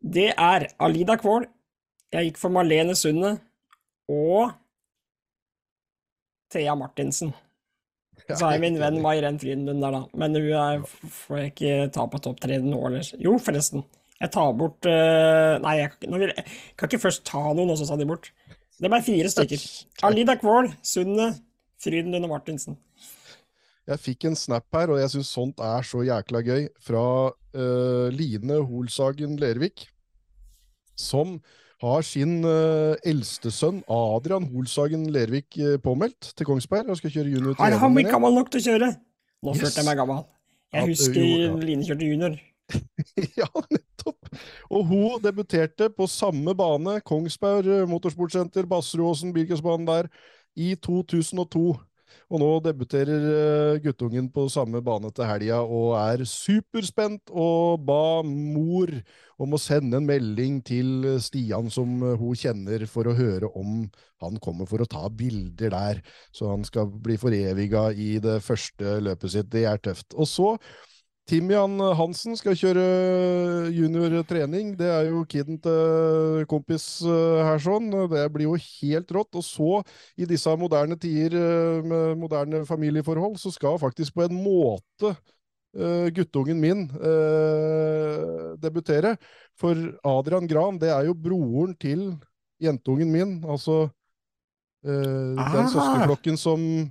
[0.00, 1.44] det er Alida Kvål,
[2.10, 3.30] jeg gikk for Marlene Sunde
[4.10, 4.50] og
[6.50, 7.32] Thea Martinsen.
[8.28, 10.02] Så jeg min venn Mairen Frydenlund der, da.
[10.18, 10.82] Men hun er,
[11.22, 13.06] får jeg ikke ta på topp tre nå, eller?
[13.22, 13.84] Jo, forresten.
[14.20, 16.44] Jeg tar bort uh, Nei, jeg, vil, jeg
[16.76, 18.30] kan ikke først ta noen, og så ta de bort.
[18.80, 19.64] Det ble fire stykker.
[20.08, 21.32] Alida Kvål, Sunde,
[21.80, 22.78] Frydenlund og Martinsen.
[23.90, 28.06] Jeg fikk en snap her, og jeg syns sånt er så jækla gøy, fra uh,
[28.14, 29.88] Line Holsagen Lervik,
[30.94, 31.40] som
[31.82, 37.32] har sin uh, eldste sønn Adrian Holsagen Lervik eh, påmeldt til Kongsberg og skal kjøre
[37.32, 38.90] junior til Har han blitt gammel nok til å kjøre?
[39.40, 39.62] Nå Yes.
[39.62, 40.20] følte jeg meg gammel.
[40.70, 41.54] Jeg Jeg husker jo, ja.
[41.64, 42.36] Line kjørte junior.
[43.40, 44.28] ja, nettopp!
[44.70, 50.10] Og hun debuterte på samme bane, Kongsberg Motorsportsenter, Basseråsen, Birkensbanen der,
[50.54, 51.64] i 2002.
[52.30, 58.22] Og nå debuterer uh, guttungen på samme bane til helga og er superspent og ba
[58.26, 58.92] mor
[59.40, 63.82] om å sende en melding til Stian som uh, hun kjenner, for å høre om
[64.22, 66.04] han kommer for å ta bilder der.
[66.30, 69.50] Så han skal bli foreviga i det første løpet sitt.
[69.50, 70.14] Det er tøft.
[70.14, 70.54] Og så
[71.30, 72.84] Timian Hansen skal kjøre
[73.70, 74.72] juniortrening.
[74.78, 77.86] Det er jo kiden til kompis eh, her sånn.
[78.10, 79.38] Det blir jo helt rått.
[79.38, 79.68] Og så,
[80.18, 86.08] i disse moderne tider eh, med moderne familieforhold, så skal faktisk på en måte uh,
[86.16, 86.82] guttungen min
[88.58, 89.14] debutere.
[89.60, 92.08] For Adrian Gran, det er jo broren til
[92.60, 93.38] jentungen min.
[93.46, 95.52] Altså uh, Ah.
[95.54, 96.88] den søskenflokken som eh,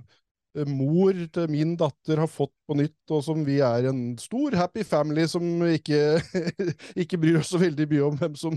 [0.66, 4.82] mor til min datter har fått på nytt, og som vi er en stor happy
[4.86, 6.18] family som ikke,
[7.04, 8.56] ikke bryr oss så veldig mye om hvem som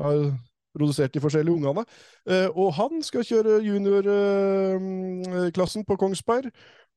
[0.00, 0.32] har
[0.78, 1.84] produsert de forskjellige ungene.
[2.28, 6.46] Eh, og han skal kjøre juniorklassen på Kongsberg.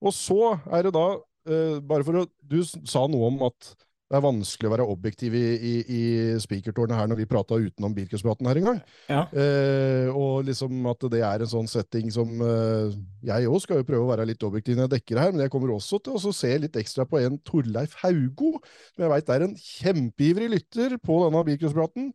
[0.01, 1.08] Og så er det da,
[1.47, 3.75] eh, bare for å Du sa noe om at
[4.12, 6.02] det er vanskelig å være objektiv i, i, i
[6.43, 8.82] spikertårnet her når vi prata utenom Birkuspraten her en gang.
[9.08, 9.21] Ja.
[9.32, 12.97] Eh, og liksom at det er en sånn setting som eh,
[13.30, 15.45] Jeg òg skal jo prøve å være litt objektiv når jeg dekker det her, men
[15.45, 18.58] jeg kommer også til å se litt ekstra på en Torleif Haugo,
[18.91, 22.12] som jeg veit er en kjempeivrig lytter på denne bilcrosspraten.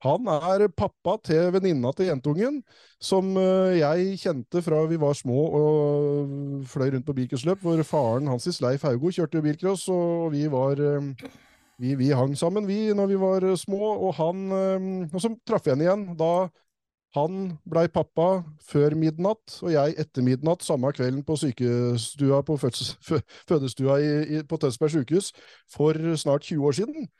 [0.00, 2.62] Han er pappa til venninna til jentungen,
[3.04, 8.30] som eh, jeg kjente fra vi var små og fløy rundt på bilcrossløp, hvor faren
[8.32, 11.28] hans, Leif Haugo, kjørte bilcross, og vi var eh,
[11.80, 14.50] vi, vi hang sammen, vi, når vi var eh, små, og han
[15.12, 16.48] Og så traff jeg henne igjen da
[17.16, 23.96] han blei pappa før midnatt, og jeg etter midnatt samme kvelden på sykestua på fødestua
[23.98, 25.32] i, i, på Tønsberg sykehus
[25.74, 27.10] for snart 20 år siden.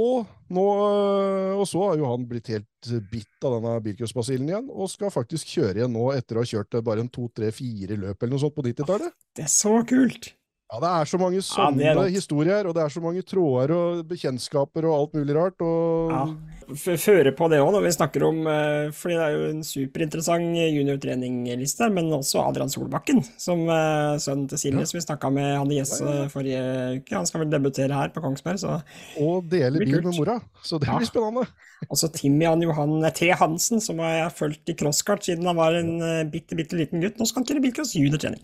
[0.00, 4.70] Og, nå, øh, og så har jo han blitt helt bitt av denne bilcrossbasillen igjen,
[4.72, 7.98] og skal faktisk kjøre igjen nå etter å ha kjørt bare en to, tre, fire
[8.00, 9.18] løp eller noe sånt på 90-tallet.
[9.36, 10.32] Det er så kult!
[10.72, 14.06] Ja, det er så mange sånne er historier, og det er så mange tråder og
[14.08, 15.60] bekjentskaper og alt mulig rart.
[15.60, 16.24] Og Ja.
[16.72, 20.54] Føre på det òg når vi snakker om eh, Fordi det er jo en superinteressant
[20.56, 24.86] juniortreningliste, men også Adrian Solbakken, som eh, sønnen til Silje, Ja.
[24.88, 26.28] som vi snakka med Hanne i Ja, ja, ja.
[26.32, 26.62] forrige
[27.02, 27.16] uke.
[27.18, 28.78] Han skal vel debutere her på Kongsberg, så
[29.20, 30.40] og dele bil med mora.
[30.62, 30.96] Så det Ja.
[30.98, 31.46] blir spennende.
[31.90, 33.30] Også Timian Johan T.
[33.38, 37.02] Hansen, som jeg har fulgt i crosskart siden han var en eh, bitte, bitte liten
[37.02, 37.18] gutt.
[37.18, 38.42] Nå skal han kjøre bilcross juniortrening.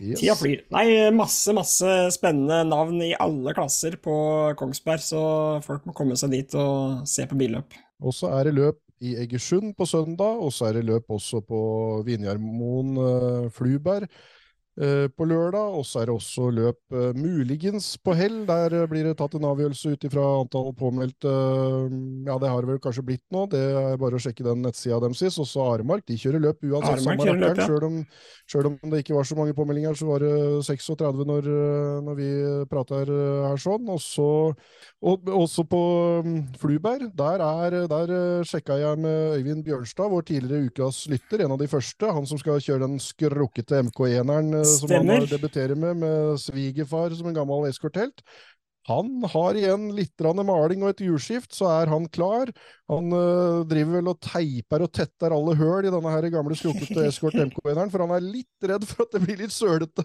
[0.00, 0.18] Yes.
[0.20, 0.64] Tida flyr.
[0.74, 4.16] Nei, masse, masse spennende navn i alle klasser på
[4.58, 5.22] Kongsberg, så
[5.64, 7.78] folk må komme seg dit og se på billøp.
[8.02, 11.42] Og så er det løp i Egersund på søndag, og så er det løp også
[11.46, 11.62] på
[12.06, 14.10] Vinjarmoen eh, Fluberg
[15.16, 15.74] på lørdag.
[15.76, 18.42] Og så er det også løp eh, muligens på hell.
[18.48, 21.28] Der eh, blir det tatt en avgjørelse ut ifra antall påmeldte.
[21.28, 21.96] eh,
[22.28, 23.46] ja, det har det vel kanskje blitt nå.
[23.52, 25.38] Det er bare å sjekke den nettsida deres.
[25.38, 26.06] Og så Aremark.
[26.08, 27.04] De kjører løp uansett.
[27.04, 27.66] Kjører løp, ja.
[27.66, 27.98] selv, om,
[28.50, 30.34] selv om det ikke var så mange påmeldinger, så var det
[30.68, 32.30] 36 når, eh, når vi
[32.70, 33.90] prater eh, her sånn.
[33.92, 34.30] Og så
[35.02, 35.78] og også på
[36.22, 41.56] um, Fluberg, der, er, der sjekka jeg med Øyvind Bjørnstad, vår tidligere ukas lytter, en
[41.56, 42.06] av de første.
[42.06, 47.36] Han som skal kjøre den skrukkete MK1-eren som han debuterer med, med svigerfar som en
[47.36, 48.22] gammel eskorthelt.
[48.90, 52.50] Han har igjen litt maling og et hjulskift, så er han klar.
[52.92, 57.04] Han øh, driver vel og teiper og tetter alle høl i denne her gamle skrukkete
[57.08, 60.04] Escort MK1-eren, for han er litt redd for at det blir litt sølete.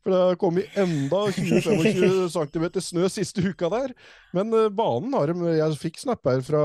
[0.00, 3.94] For det har kommet enda 20-25 cm snø siste uka der.
[4.34, 6.64] Men øh, banen har de Jeg fikk snap her fra,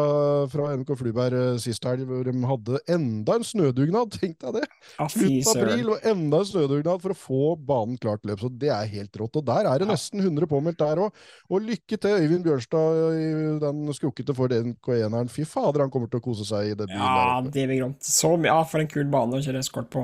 [0.50, 4.16] fra NK Flyberg uh, sist helg, hvor de hadde enda en snødugnad.
[4.20, 4.66] Tenk deg det!
[5.12, 8.42] Slutt april og enda en snødugnad for å få banen klart løp.
[8.42, 9.38] Så det er helt rått.
[9.38, 11.24] Og der er det nesten 100 påmeldt der òg.
[11.50, 13.30] Og lykke til Øyvind Bjørnstad i
[13.64, 15.32] den skrukkete for den K1-eren.
[15.34, 17.54] Fy fader, han kommer til å kose seg i debuten Ja, der oppe.
[17.56, 18.04] det blir gromt.
[18.06, 20.04] Så, ja, for en kul bane å kjøre eskort på.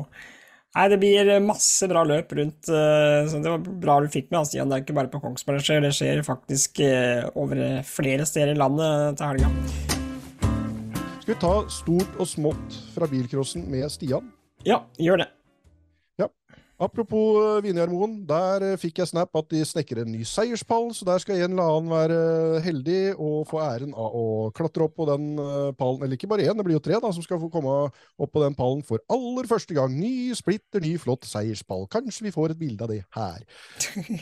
[0.75, 2.67] Nei, det blir masse bra løp rundt.
[2.67, 4.67] eh, Så det var bra du fikk med, Stian.
[4.67, 8.55] Det er ikke bare på Kongsberg det skjer, det skjer faktisk eh, over flere steder
[8.55, 9.53] i landet til helga.
[11.21, 14.34] Skal vi ta stort og smått fra bilcrossen med Stian?
[14.65, 15.29] Ja, gjør det.
[16.75, 21.05] Apropos uh, Vinjarmoen, der eh, fikk jeg snap at de snekrer en ny seierspall, så
[21.07, 24.97] der skal en eller annen være eh, heldig og få æren av å klatre opp
[24.99, 26.03] på den eh, pallen.
[26.03, 28.43] Eller ikke bare én, det blir jo tre da, som skal få komme opp på
[28.43, 29.95] den pallen for aller første gang.
[29.95, 31.88] Ny, splitter ny, flott seierspall.
[31.95, 33.39] Kanskje vi får et bilde av det her.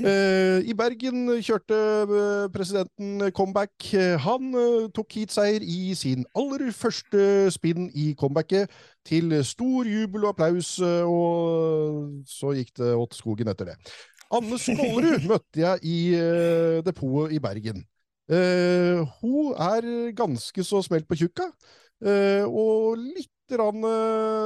[0.04, 3.74] Eh, I Bergen kjørte eh, presidenten comeback.
[3.96, 8.72] Eh, Han eh, tok heatseier i sin aller første spinn i comebacket,
[9.08, 13.78] til stor jubel og applaus, eh, og så gikk det åt skogen etter det.
[14.34, 17.84] Anne Skålerud møtte jeg i uh, depotet i Bergen.
[18.32, 19.86] Uh, hun er
[20.16, 21.52] ganske så smelt på tjukka,
[22.08, 23.84] uh, og litt rann,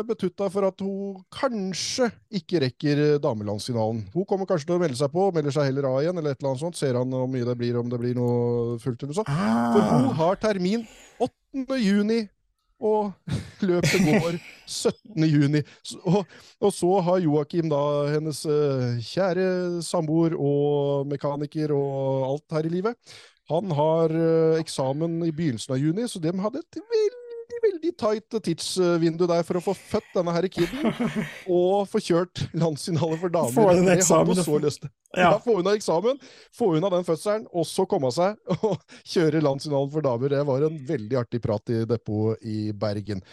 [0.03, 4.01] betutta for at hun kanskje ikke rekker damelandsfinalen.
[4.11, 6.41] Hun kommer kanskje til å melde seg på, melder seg heller av igjen, eller et
[6.41, 6.79] eller annet sånt.
[6.79, 9.29] Ser han hvor mye det blir, om det blir noe fullt eller sånn.
[9.29, 10.83] For hun Ah, har termin
[11.23, 11.77] 8.
[11.79, 12.19] juni,
[12.77, 13.13] og
[13.65, 14.37] løpet går
[14.67, 15.25] 17.
[15.25, 15.61] juni.
[16.05, 16.19] Og,
[16.61, 17.81] og så har Joakim, da,
[18.13, 19.47] hennes eh, kjære
[19.85, 25.81] samboer og mekaniker og alt her i livet, han har eh, eksamen i begynnelsen av
[25.81, 27.26] juni, så de hadde et veldig,
[27.63, 30.87] veldig tight tidsvindu der for å få født denne her kiden,
[31.59, 33.55] og få kjørt landsfinale for damer.
[33.55, 34.91] Få unna eksamen, ja.
[35.17, 36.19] Ja, få unna eksamen,
[36.55, 40.35] få unna den fødselen, og så komme seg og kjøre landsfinalen for damer.
[40.35, 43.23] Det var en veldig artig prat i depot i Bergen.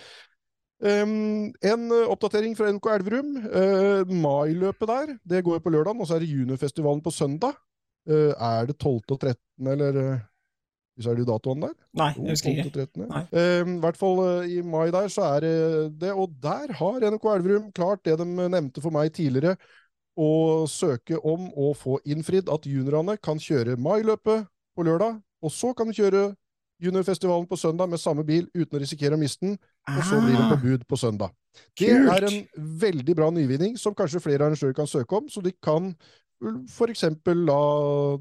[0.84, 3.34] Um, en oppdatering fra NK Elverum.
[3.46, 7.56] Uh, mailøpet der, det går på lørdag, og så er det juniorfestivalen på søndag.
[8.10, 9.00] Uh, er det 12.
[9.14, 10.00] og 13., eller
[10.94, 11.72] uh, Hvis er det datoen der?
[11.98, 12.66] Nei, jeg husker ikke.
[12.66, 13.06] og 13.
[13.10, 13.22] Nei.
[13.34, 15.54] Um, I hvert fall uh, i mai der, så er det
[16.00, 16.12] det.
[16.12, 19.56] Og der har NK Elverum klart det de nevnte for meg tidligere,
[20.14, 25.72] å søke om å få innfridd at juniorene kan kjøre mailøpet på lørdag, og så
[25.74, 26.28] kan de kjøre
[26.82, 29.56] juniorfestivalen på søndag med samme bil uten å risikere å miste den,
[29.90, 31.34] og så blir det på Ah, bud på søndag.
[31.78, 32.40] Det er en
[32.80, 35.94] veldig bra nyvinning som kanskje flere arrangører kan søke om, så de kan
[36.90, 37.60] eksempel la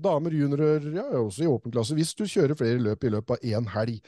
[0.03, 3.49] damer, juniorer, ja, også i åpen klasse, hvis du kjører flere løp i løpet av
[3.49, 3.99] én helg.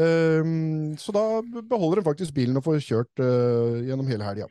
[0.00, 1.24] Um, så da
[1.66, 4.46] beholder en faktisk bilen og får kjørt uh, gjennom hele helga.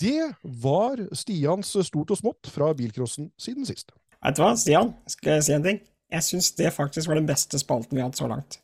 [0.00, 0.30] Det
[0.62, 3.90] var Stians stort og smått fra bilcrossen siden sist.
[4.24, 4.94] Vet du hva, Stian?
[5.10, 5.82] Skal jeg si en ting?
[6.14, 8.60] Jeg syns det faktisk var den beste spalten vi har hatt så langt.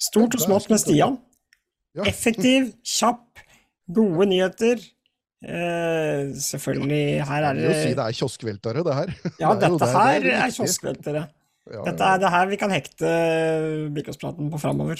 [0.00, 1.18] Stort og smått med Stian.
[1.98, 2.06] Ja.
[2.08, 3.42] Effektiv, kjapp,
[3.92, 4.80] gode nyheter.
[5.42, 9.08] Eh, selvfølgelig, her er Jeg vil jo si det det er kioskveltere, det her.
[9.42, 10.56] Ja, det er dette det- det er her det er viktige.
[10.60, 11.22] kioskveltere.
[11.72, 13.10] Ja, Dette er det her vi kan hekte
[13.94, 14.98] Bilkåspraten på framover.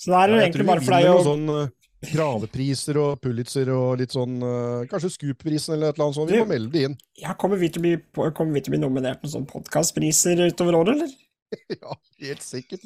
[0.00, 1.68] Så det er Ja, egentlig bare for deg å noen sånn eh,
[2.10, 6.30] gravepriser og Pulitzer og litt sånn eh, Kanskje Scoop-prisen eller et eller annet sånt.
[6.32, 6.96] Vi må melde det inn.
[7.20, 7.94] Ja, kommer vi til å bli,
[8.34, 11.10] kommer vi til å bli nominert til sånne podkastpriser utover året, eller?
[11.82, 12.84] Ja, helt sikkert.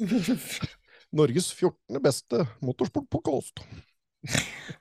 [1.15, 2.01] Norges 14.
[2.01, 3.61] beste motorsportpodkast.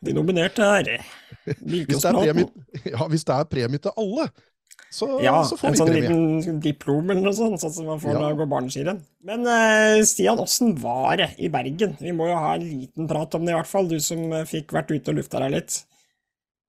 [0.04, 1.04] De nominerte her.
[1.44, 2.48] Hvis det er premie,
[2.94, 4.28] ja, hvis det er premie til alle,
[4.94, 6.10] så, Ja, så får en vi sånn premie.
[6.12, 8.18] liten diplom eller noe sånt, sånn som man får Ja.
[8.20, 9.00] når man går barneskirenn.
[9.26, 11.96] Men uh, Stian, åssen var det i Bergen?
[12.00, 13.88] Vi må jo ha en liten prat om det, i hvert fall.
[13.90, 15.80] Du som eh, fikk vært ute og lufta deg litt.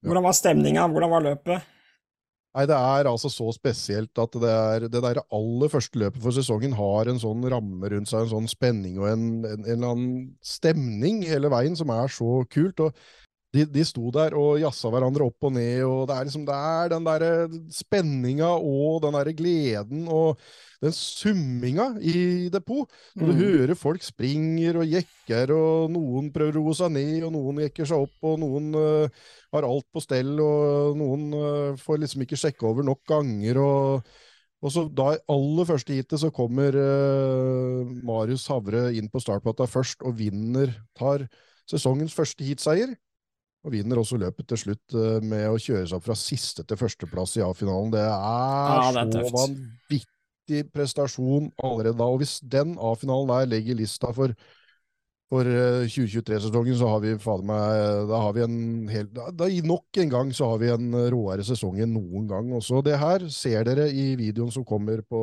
[0.05, 0.87] Hvordan var stemninga?
[0.91, 1.71] Hvordan var løpet?
[2.55, 6.31] Nei, det er altså så spesielt at det, er, det der aller første løpet for
[6.31, 9.91] sesongen har en sånn ramme rundt seg, en sånn spenning og en, en, en eller
[9.91, 12.79] annen stemning hele veien som er så kult.
[12.79, 12.95] og
[13.55, 16.55] de, de sto der og jazza hverandre opp og ned, og det er liksom det
[16.75, 17.31] er den derre
[17.73, 20.41] spenninga og den derre gleden og
[20.83, 22.91] den summinga i depot.
[23.15, 23.39] Når du Mm.
[23.39, 27.87] hører folk springer og jekker, og noen prøver å roe seg ned, og noen jekker
[27.89, 29.07] seg opp, og noen uh,
[29.55, 33.57] har alt på stell, og noen uh, får liksom ikke sjekke over nok ganger.
[33.63, 34.15] og
[34.65, 39.67] og så da i aller første heatet så kommer uh, Marius Havre inn på startplata
[39.69, 41.27] først og vinner, tar
[41.69, 42.95] sesongens første heatseier.
[43.65, 46.79] Og vinner også løpet til slutt øh, med å kjøre seg opp fra siste til
[46.79, 47.93] førsteplass i A-finalen.
[47.95, 52.11] Det er, Ja, det er så vanvittig prestasjon allerede da.
[52.11, 54.35] Og hvis den A-finalen der legger lista for
[55.33, 58.57] for eh, 2023-sesongen så har vi fader meg Da har vi en
[58.91, 62.27] hel da, da, Nok en gang så har vi en eh, råere sesong enn noen
[62.29, 62.51] gang.
[62.53, 65.21] Også det her ser dere i videoen som kommer på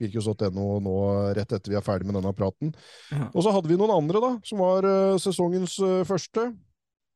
[0.00, 0.96] virkus.no nå
[1.36, 2.74] rett etter vi er ferdig med denne praten.
[3.08, 3.30] Ja.
[3.32, 6.50] Og så hadde vi noen andre da, som var eh, sesongens eh, første.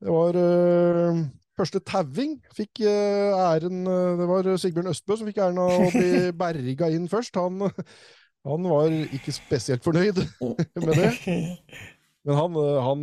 [0.05, 1.23] Det var eh,
[1.57, 2.37] første tauing.
[2.57, 6.91] Fikk eh, æren eh, Det var Sigbjørn Østbø som fikk æren av å bli berga
[6.93, 7.41] inn først.
[7.41, 7.65] Han,
[8.45, 11.13] han var ikke spesielt fornøyd med det.
[12.25, 13.01] Men han, han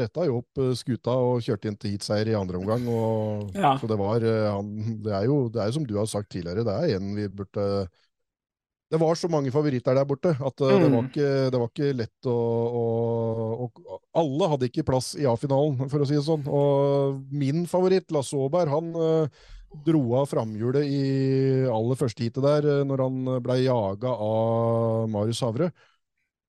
[0.00, 2.86] retta jo opp skuta og kjørte inn til heatseier i andre omgang.
[2.90, 3.76] Og, Ja.
[3.78, 4.72] Så det var han,
[5.04, 7.28] det, er jo, det er jo som du har sagt tidligere, det er en vi
[7.30, 7.66] burde
[8.90, 10.66] Det var så mange favoritter der borte at mm.
[10.66, 11.08] det, var Mm.
[11.12, 12.34] ikke, det var ikke lett å,
[12.80, 16.42] å, å Alle hadde ikke plass i A-finalen, for å si det sånn.
[16.50, 19.44] Og min favoritt, Lasse Aaberg, han eh,
[19.86, 21.02] dro av framhjulet i
[21.70, 25.70] aller første heatet der, eh, når han ble jaga av Marius Havre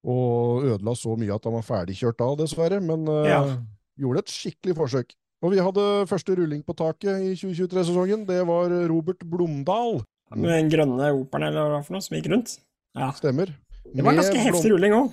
[0.02, 2.80] og ødela så mye at han var ferdigkjørt da, dessverre.
[2.82, 3.42] Men eh, Ja.
[4.02, 5.14] gjorde et skikkelig forsøk.
[5.46, 8.26] Og vi hadde første rulling på taket i 2023-sesongen.
[8.26, 10.02] Det var Robert Blomdal.
[10.36, 12.56] Med den grønne operen eller hva for noe som gikk rundt.
[12.98, 13.10] Ja.
[13.18, 13.52] Stemmer.
[13.92, 15.12] Det var en ganske heftig rulling òg.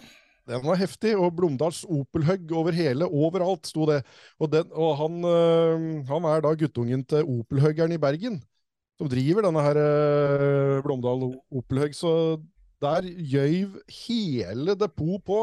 [0.49, 3.99] Den var heftig, og Blomdals Opel-hugg over hele, overalt sto det.
[4.41, 8.39] Og, den, og han, øh, han er da guttungen til Opel-huggeren i Bergen,
[8.97, 11.93] som driver denne her øh, Blomdal Opel-hugg.
[11.99, 12.13] Så
[12.85, 15.38] Der gjøyv hele depot på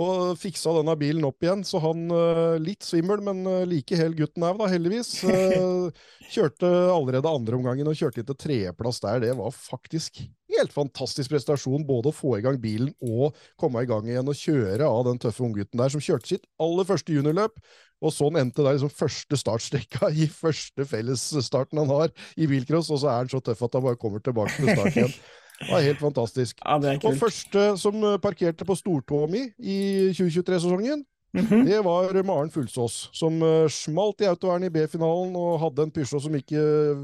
[0.00, 1.64] og fiksa denne bilen opp igjen.
[1.66, 5.12] Så han, eh, litt svimmel, men eh, like hel gutten er, da, heldigvis.
[5.28, 9.20] eh, Kjørte allerede andre omgangen og kjørte til tredjeplass der.
[9.26, 13.88] Det var faktisk helt fantastisk prestasjon, både å få i gang bilen og komme i
[13.88, 17.60] gang igjen og kjøre av den tøffe unggutten der, som kjørte sitt aller første juniorløp.
[18.00, 23.02] Og sånn endte det liksom første startstrekka i første fellesstarten han har i bilcross, og
[23.02, 25.14] så er han så tøff at han bare kommer tilbake til start igjen.
[25.60, 26.58] Det var helt fantastisk.
[26.64, 31.60] Ja, det er Og første som eh, parkerte på stortåa mi i 2023-sesongen, Mhm.
[31.64, 36.24] det var Maren Fullsås, som eh, smalt i autovernet i B-finalen og hadde en Peugeot
[36.24, 36.58] som ikke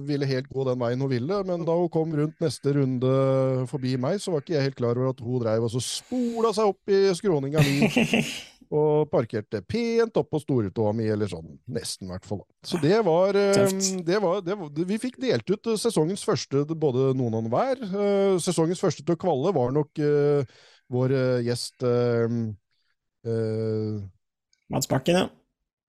[0.08, 1.36] ville helt gå den veien hun ville.
[1.46, 3.12] Men da hun kom rundt neste runde
[3.70, 6.50] forbi meg, så var ikke jeg helt klar over at hun dreiv og så spola
[6.56, 7.86] seg opp i skråninga mi
[8.74, 11.56] og parkerte pent oppå storetåa mi, eller sånn.
[11.72, 12.42] Nesten, i hvert fall.
[12.66, 13.72] Så det var, eh,
[14.06, 17.82] det var, det var Vi fikk delt ut eh, sesongens første, både noen og hver.
[17.86, 20.56] Eh, Sesongens første til å kvalle var nok uh,
[20.92, 21.14] vår
[21.46, 22.36] gjest uh,
[23.26, 23.96] uh,
[24.72, 25.28] Mads Bakken, ja.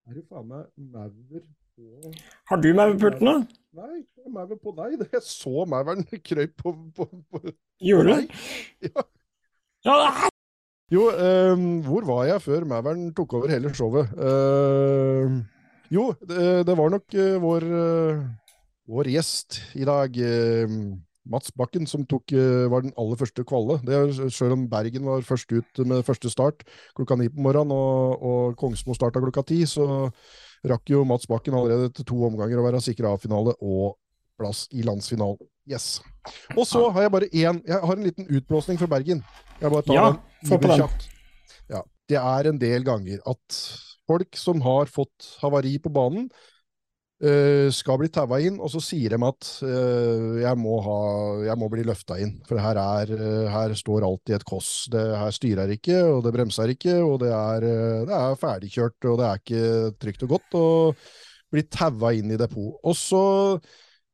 [0.07, 1.43] Er det faen meg maur
[1.75, 2.13] på
[2.47, 3.35] Har du maurpulten, da?
[3.77, 5.01] Nei, det er maur på deg.
[5.11, 7.43] Jeg så mauren krøyp på, på, på
[7.83, 8.41] Gjorde du?
[8.87, 9.05] Ja.
[9.85, 10.29] Ja,
[10.87, 14.07] Jo, eh, hvor var jeg før Mæveren tok over hele showet?
[14.15, 15.33] Eh,
[15.91, 18.21] jo, det, det var nok eh, vår, eh,
[18.87, 20.95] vår gjest i dag, ehm,
[21.27, 23.81] Mats Bakken, som tok, eh, var den aller første kvalle.
[23.83, 26.63] Det selv om Bergen var først ut med første start
[26.95, 30.07] klokka ni på morgenen, og, og Kongsmo starta klokka ti, så
[30.67, 33.97] rakk jo Mats Bakken allerede til to omganger å være sikra A-finale og
[34.37, 35.49] plass i landsfinalen.
[35.67, 35.97] Yes.
[36.55, 39.23] Og så har jeg bare én Jeg har en liten utblåsning fra Bergen.
[39.59, 41.07] Jeg bare tar Ja, den få på den.
[41.67, 43.61] Ja, det er en del ganger at
[44.07, 46.29] folk som har fått havari på banen,
[47.19, 50.99] eh, skal bli taua inn, og så sier de at eh, jeg, må ha,
[51.49, 54.71] jeg må bli løfta inn, for her, er, eh, her står alltid et koss.
[54.93, 57.67] Det her styrer ikke, og det bremser ikke, og det er,
[58.07, 59.65] det er ferdigkjørt, og det er ikke
[60.05, 60.67] trygt og godt å
[61.51, 62.79] bli taua inn i depot.
[62.87, 63.25] Og så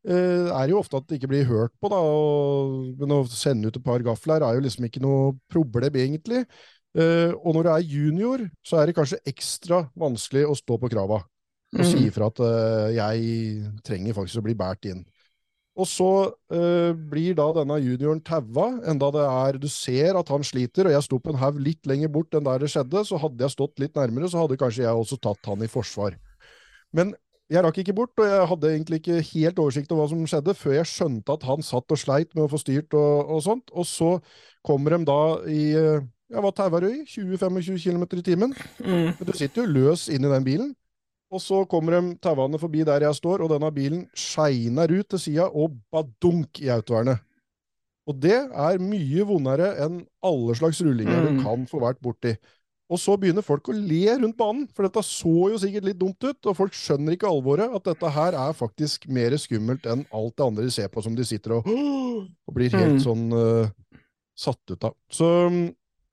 [0.07, 3.69] eh, er jo ofte at det ikke blir hørt på, da, og, men å sende
[3.69, 6.43] ut et par gafler er jo liksom ikke noe problem, egentlig.
[6.93, 10.91] Uh, og når du er junior, så er det kanskje ekstra vanskelig å stå på
[10.93, 11.23] krava
[11.73, 14.99] og si ifra at uh, jeg trenger faktisk å bli båret inn.
[15.73, 16.07] Og så
[17.09, 21.05] blir da denne junioren taua, enda det er Du ser at han sliter, og jeg
[21.07, 23.81] sto på en haug litt lenger bort enn der det skjedde, så hadde jeg stått
[23.81, 26.19] litt nærmere, så hadde kanskje jeg også tatt han i forsvar.
[26.93, 27.15] Men
[27.51, 30.55] jeg rakk ikke bort, og jeg hadde egentlig ikke helt oversikt over hva som skjedde,
[30.57, 33.73] før jeg skjønte at han satt og sleit med å få styrt og, og sånt.
[33.75, 34.13] Og så
[34.65, 35.19] kommer de da
[35.51, 37.03] i ja, hva tauer du i?
[37.05, 38.55] 20-25 km i timen?
[38.79, 39.19] mm.
[39.27, 40.71] Du sitter jo løs inn i den bilen.
[41.33, 45.21] Og så kommer de tauene forbi der jeg står, og denne bilen skeiner ut til
[45.21, 47.21] sida og badunk i autovernet.
[48.09, 51.37] Og det er mye vondere enn alle slags rullinger Mm.
[51.37, 52.33] du kan få vært borti.
[52.93, 56.21] Og så begynner folk å le rundt banen, for dette så jo sikkert litt dumt
[56.21, 60.35] ut, og folk skjønner ikke alvoret, at dette her er faktisk mer skummelt enn alt
[60.37, 61.69] det andre de ser på som de sitter og,
[62.47, 62.99] og blir helt Mm.
[63.01, 63.71] sånn uh,
[64.37, 64.93] satt ut av.
[65.09, 65.63] Så mm,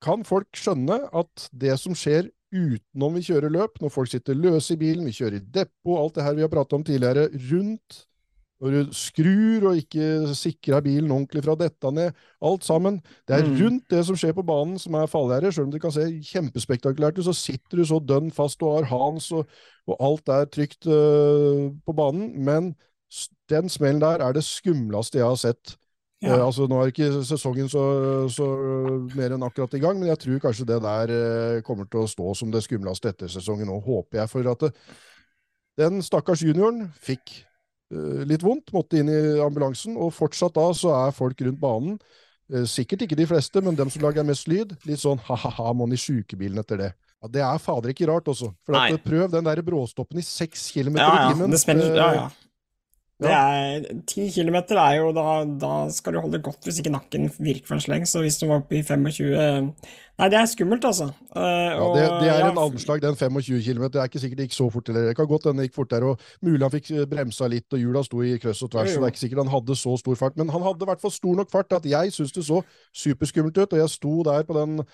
[0.00, 4.74] kan folk skjønne at det som skjer utenom vi kjører løp, når folk sitter løse
[4.74, 8.00] i bilen, vi kjører i depot, alt det her vi har pratet om tidligere, rundt,
[8.60, 12.12] når du skrur og ikke sikrer bilen ordentlig fra dette ned,
[12.44, 13.00] alt sammen.
[13.28, 13.56] Det er Mm.
[13.56, 15.54] rundt det som skjer på banen som er fallgjerdet.
[15.54, 18.90] selv om det kan se kjempespektakulært ut, så sitter du så dønn fast og har
[18.92, 19.46] hans, og,
[19.88, 22.74] og alt er trygt øh, på banen, men
[23.48, 25.76] den smellen der er det skumleste jeg har sett.
[26.22, 26.36] Ja.
[26.36, 28.44] Uh, altså, nå er ikke sesongen så, så
[29.16, 32.10] mer enn akkurat i gang, men jeg tror kanskje det der uh, kommer til å
[32.10, 34.28] stå som det skumleste etter sesongen òg, håper jeg.
[34.28, 34.74] For at det,
[35.80, 37.40] den stakkars junioren fikk
[38.24, 41.98] litt vondt, måtte inn i ambulansen, og fortsatt da så er folk rundt banen,
[42.52, 45.92] eh, sikkert ikke de fleste, men dem som lager mest lyd, litt sånn ha-ha-ha, han
[45.92, 46.90] i sjukebilen etter det.
[47.22, 48.54] Ja, Det er fader ikke rart også.
[48.64, 48.98] For at, Nei.
[49.04, 51.50] prøv den der bråstoppen i seks kilometer Ja, i timen.
[51.50, 51.94] Det smeller.
[51.94, 52.30] Ja, Eh, ja.
[53.20, 55.24] Det er, ti kilometer er jo da,
[55.60, 58.06] da skal du holde godt hvis ikke nakken virker for en sleng.
[58.08, 59.72] Så hvis du var oppe i 25
[60.20, 61.06] Nei, det er skummelt, altså.
[61.32, 63.86] Uh, Ja, det, det er ja, en anslag, den 25 km.
[63.88, 64.90] Det er ikke sikkert det gikk så fort.
[64.92, 65.06] Eller.
[65.08, 67.80] Det kan godt hende det gikk fortere, og mulig han fikk eh, bremsa litt, og
[67.80, 68.90] hjula sto i krøss og tvers.
[68.90, 70.36] Jo, så det er ikke sikkert han hadde så stor fart.
[70.36, 72.60] Men han hadde i hvert fall stor nok fart at jeg syntes det så
[73.04, 73.72] superskummelt ut.
[73.72, 74.84] Og jeg sto der på den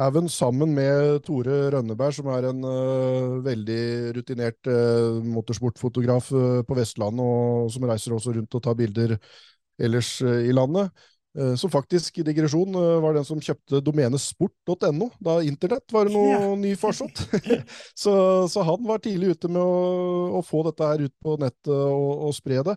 [0.00, 3.82] haugen sammen med Tore Rønneberg, som er en uh, veldig
[4.16, 9.18] rutinert uh, motorsportfotograf uh, på Vestlandet, og som reiser også rundt og tar bilder
[9.82, 10.92] ellers øh, i landet.
[11.56, 16.28] Som faktisk, i digresjon, øh, var den som kjøpte domenet sport.no da internett var noe
[16.28, 16.50] Ja.
[16.60, 17.22] ny farsott.
[18.02, 18.12] så,
[18.52, 22.28] så han var tidlig ute med å, å få dette her ut på nettet og,
[22.28, 22.76] og spre det.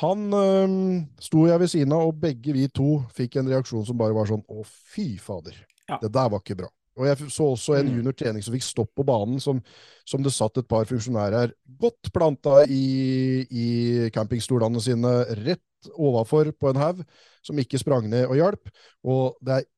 [0.00, 4.00] Han øhm, sto jeg ved siden av, og begge vi to fikk en reaksjon som
[4.00, 5.58] bare var sånn Å, fy fader.
[5.90, 5.98] Ja.
[6.02, 6.70] Det der var ikke bra.
[7.00, 9.60] Og jeg så også en junior trening som fikk stopp på banen, som,
[10.08, 13.66] som det satt et par funksjonærer godt planta i, i
[14.14, 17.04] campingstolene sine rett overfor på en haug,
[17.46, 18.72] som ikke sprang ned og hjalp.
[19.06, 19.68] Og det er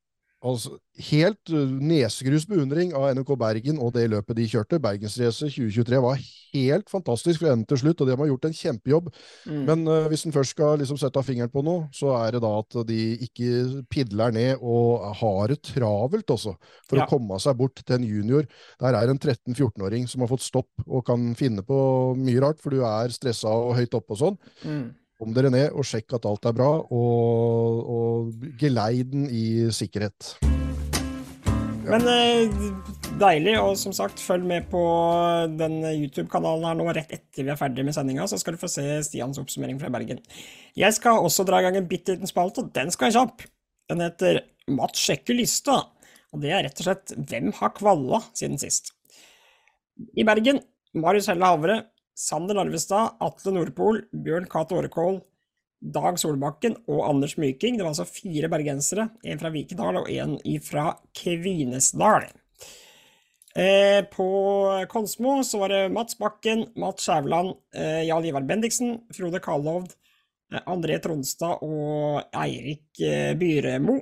[0.43, 0.75] altså
[1.07, 4.79] helt uh, nesegrus beundring av NRK Bergen og det løpet de kjørte.
[4.83, 6.19] Bergensracet 2023 var
[6.53, 9.09] helt fantastisk fra ende til slutt, og de har gjort en kjempejobb.
[9.49, 9.61] Mm.
[9.69, 12.51] Men uh, hvis en først skal liksom sette fingeren på noe, så er det da
[12.59, 16.55] at de ikke pidler ned og har det travelt også,
[16.89, 17.07] for Ja.
[17.07, 18.49] å komme seg bort til en junior.
[18.83, 21.79] Der er en 13-14-åring som har fått stopp og kan finne på
[22.19, 24.37] mye rart, for du er stressa og høyt oppe og sånn.
[24.67, 24.91] Mm.
[25.23, 30.33] Kom dere ned og sjekk at alt er bra, og, og geleid den i sikkerhet.
[31.87, 32.57] Men eh,
[33.21, 34.81] deilig, og som sagt, følg med på
[35.55, 38.67] den YouTube-kanalen her nå rett etter vi er ferdig med sendinga, så skal du få
[38.71, 40.19] se Stians oppsummering fra Bergen.
[40.75, 43.47] Jeg skal også dra i gang en bitte liten spalte, og den skal være kjapp.
[43.93, 44.41] Den heter
[44.75, 45.79] Mats sjekker lista,
[46.35, 48.91] og det er rett og slett Hvem har kvalla siden sist?
[50.19, 50.59] I Bergen,
[50.99, 51.79] Marius Helle Havre,
[52.13, 55.21] Sander Narvestad, Atle Nordpol, Bjørn Cato Årekål,
[55.93, 57.75] Dag Solbakken og Anders Myking.
[57.77, 59.09] Det var altså fire bergensere.
[59.25, 62.29] En fra Vikedal og en fra Kvinesdal.
[63.53, 64.27] Eh, på
[64.89, 69.91] Konsmo så var det Mats Bakken, Mats Skjævland, eh, Jarl Ivar Bendiksen, Frode Kallovd,
[70.53, 73.99] eh, André Tronstad og Eirik eh, Byremo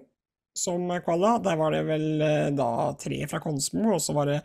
[0.53, 1.38] som kvalla.
[1.43, 4.39] Der var det vel eh, da tre fra Konsmo, og så var det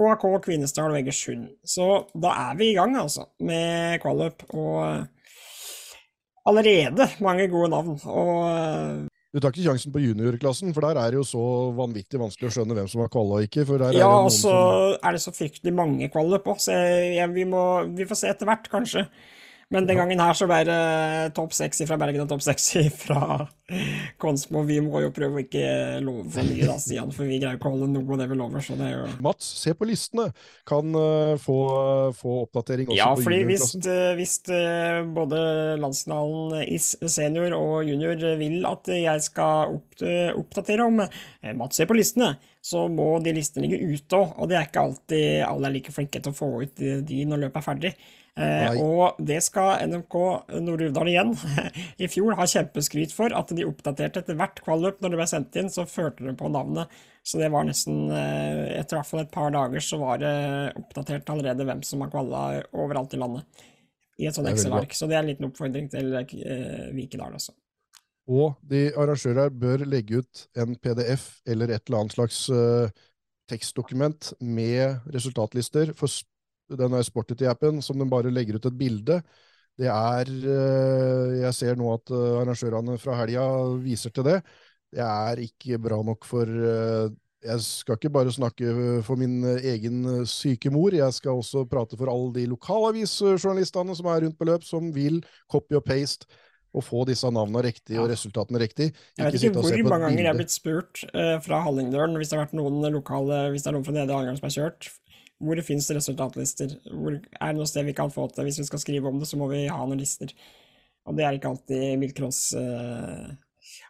[0.00, 1.50] KAK, Kvinesdal og Egersund.
[1.66, 1.86] Så
[2.16, 4.46] da er vi i gang, altså, med kvalløp.
[4.56, 5.08] Og eh,
[6.48, 7.98] allerede mange gode navn.
[8.08, 11.42] Og eh, Du tar ikke sjansen på juniorklassen, for der er det jo så
[11.76, 13.66] vanvittig vanskelig å skjønne hvem som har kvalla og ikke.
[13.68, 14.96] for der ja, og så som...
[15.04, 18.32] er det så fryktelig mange kvalløp òg, så jeg, jeg, vi, må, vi får se
[18.32, 19.04] etter hvert, kanskje.
[19.70, 20.78] Men den gangen her så ble det
[21.36, 22.72] topp seks fra Bergen og topp seks
[23.04, 23.46] fra
[24.18, 24.64] Konsmo.
[24.66, 27.70] Vi må jo prøve å ikke love for mye, da, Stian, for vi greier ikke
[27.70, 28.64] å holde noe av det vi lover.
[28.66, 30.26] Så det er jo Mats, se på listene.
[30.66, 31.58] Kan uh, få,
[32.18, 35.40] få oppdatering også Ja, på fordi Ja, fordi eh, hvis uh, både
[35.84, 41.78] landsfinalen i senior og junior vil at jeg skal opp, uh, oppdatere om eh, Mats
[41.78, 44.34] se på listene, så må de listene ligge ute òg.
[44.34, 47.46] Og det er ikke alltid alle er like flinke til å få ut de når
[47.46, 48.00] løpet er ferdig.
[48.38, 50.14] Eh, og det skal NMK
[50.62, 51.32] Nord-Uvdal igjen
[52.02, 55.00] i fjor ha kjempeskryt for, at de oppdaterte etter hvert kvalløp.
[55.00, 56.92] Når det ble sendt inn, så førte de på navnet.
[57.26, 60.34] Så det var nesten eh, Etter hvert fall et par dager så var det
[60.80, 63.66] oppdatert allerede hvem som har kvalla overalt i landet.
[64.20, 64.48] I et sånt.
[64.52, 64.94] Excel-ark.
[64.96, 67.56] Så det er en liten oppfordring til eh, Vikedal også.
[68.30, 72.92] Og de arrangører bør legge ut en PDF eller et eller annet slags eh,
[73.50, 76.12] tekstdokument med resultatlister for
[76.70, 79.20] sp- denne Sportity-appen, som de bare legger ut et bilde.
[79.80, 83.46] Det er eh, Jeg ser nå at eh, arrangørene fra helga
[83.80, 84.38] viser til det.
[84.90, 87.08] Det er ikke bra nok for eh,
[87.46, 92.10] Jeg skal ikke bare snakke for min egen syke mor, jeg skal også prate for
[92.12, 96.28] alle de lokalavisjournalistene som er rundt på løp, som vil copy og paste
[96.76, 98.90] og få disse navnene riktig og resultatene riktig.
[99.18, 102.30] Jeg vet ikke hvor på mange ganger jeg er blitt spurt uh, fra Hallingdølen, hvis
[102.30, 104.90] det har vært noen lokale Hvis det er noen fra Nedre Hallingdølen som har kjørt,
[105.40, 106.74] hvor det finnes resultatlister?
[106.92, 108.44] Hvor, er det noe sted vi kan få til?
[108.46, 110.34] Hvis vi skal skrive om det, så må vi ha noen lister.
[111.08, 113.30] Og det er ikke alltid Milcross eh,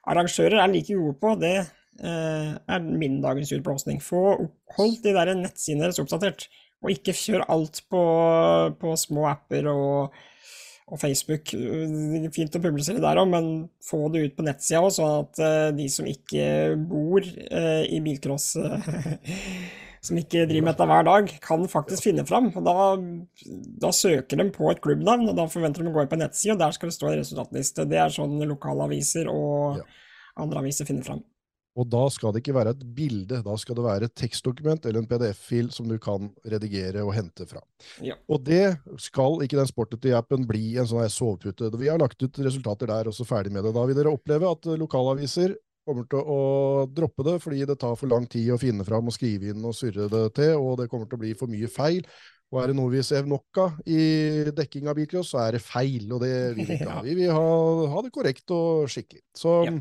[0.07, 1.35] er like gode på.
[1.43, 3.99] Det eh, er min dagens utblåsning.
[4.03, 4.23] Få
[4.77, 6.47] holdt de der nettsidene deres oppdatert,
[6.81, 8.03] og ikke kjør alt på,
[8.81, 10.21] på små apper og
[10.91, 11.53] og Facebook.
[11.55, 13.51] Det er fint å publisere der òg, men
[13.87, 16.47] få det ut på nettsida òg, sånn at eh, de som ikke
[16.91, 18.57] bor eh, i bilcross
[20.01, 22.49] Som ikke driver med dette hver dag, kan faktisk finne fram.
[22.57, 22.77] Og da,
[23.85, 26.25] da søker de på et klubbnavn, og da forventer de å gå inn på en
[26.25, 27.89] nettside, og der skal det stå en resultatliste.
[27.91, 29.83] Det er sånn lokalaviser og
[30.41, 31.21] andre aviser finner fram.
[31.79, 35.01] Og da skal det ikke være et bilde, da skal det være et tekstdokument eller
[35.01, 37.63] en PDF-fil som du kan redigere og hente fra.
[38.03, 38.17] Ja.
[38.29, 41.71] Og det skal ikke den Sportity-appen bli en sånn sovepute.
[41.79, 43.75] Vi har lagt ut resultater der, og så ferdig med det.
[43.77, 45.55] Da vil dere oppleve at lokalaviser
[45.87, 46.41] kommer til å
[46.93, 49.75] droppe det, fordi det tar for lang tid å finne fram og skrive inn og
[49.75, 52.05] surre det til, og det kommer til å bli for mye feil.
[52.51, 54.01] Og er det noe vi ser nok av i
[54.57, 57.03] dekking av bilcross, så er det feil, og det vil vi ikke ha.
[57.07, 57.45] Vi vil ha,
[57.93, 59.23] ha det korrekt og skikkelig.
[59.39, 59.77] Så Ja.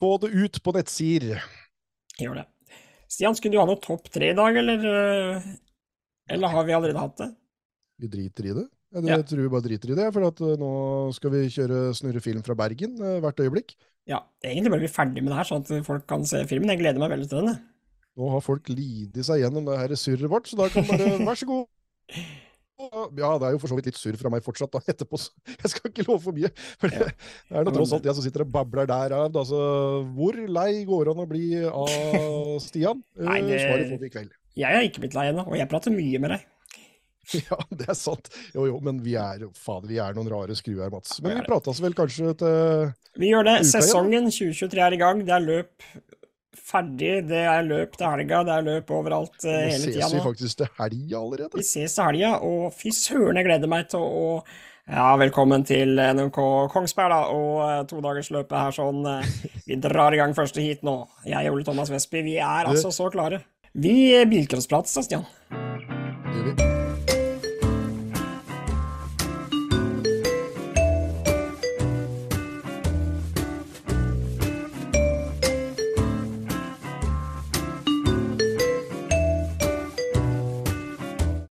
[0.00, 1.42] få det ut på nettsider.
[2.20, 2.46] Gjør det.
[3.10, 5.50] Stian, skulle du ha noe topp tre i dag, eller, eh,
[6.32, 7.28] eller har vi allerede hatt det?
[8.00, 8.66] Vi driter i det.
[8.90, 9.16] Jeg, Ja.
[9.22, 10.70] tror vi bare driter i det, for at eh, nå
[11.14, 13.76] skal vi kjøre snurre film fra Bergen eh, hvert øyeblikk.
[14.10, 16.72] Ja, egentlig bør vi ferdig med det her, sånn at folk kan se filmen.
[16.72, 17.52] Jeg gleder meg veldig til den.
[17.54, 17.62] jeg.
[18.18, 21.38] Nå har folk lidd seg gjennom det her surret vårt, så da kan bare Vær
[21.38, 21.66] så god.
[22.80, 25.18] Ja, det er jo for så vidt litt surr fra meg fortsatt da, etterpå.
[25.20, 25.30] så
[25.62, 26.50] Jeg skal ikke love for mye.
[26.80, 27.10] For det,
[27.52, 29.28] er nå tross alt jeg som sitter og babler der av.
[29.36, 29.60] Altså,
[30.16, 31.90] hvor lei går det an å bli av
[32.66, 33.04] Stian?
[33.20, 34.32] Nei, det- Eh, Svaret får vi i kveld.
[34.58, 36.48] Jeg har ikke blitt lei ennå, og jeg prater mye med deg.
[37.50, 38.30] Ja, det er sant.
[38.54, 41.18] Jo, jo, men vi er, fader, vi er noen rare skruer, Mats.
[41.22, 43.58] Men Vi prates vel kanskje til Vi gjør det.
[43.70, 45.22] Sesongen 2023 er i gang.
[45.26, 45.90] Det er løp
[46.70, 47.12] ferdig.
[47.28, 48.42] Det er løp til helga.
[48.46, 51.60] Det er løp overalt eh, Nå ses vi faktisk til helga allerede.
[51.60, 54.34] Vi ses til helga, og fy søren, jeg gleder meg til å
[54.90, 56.38] ja, velkommen til NMK
[56.72, 59.04] Kongsberg, da, og eh, todagersløpet her sånn.
[59.06, 60.96] eh, Vi drar i gang første heat nå.
[61.30, 63.44] Jeg og Ole Thomas Vestby, vi er altså så klare.
[63.70, 63.94] Vi
[64.32, 65.26] bilcrossprates da, Stian.
[66.34, 66.79] Gjør vi.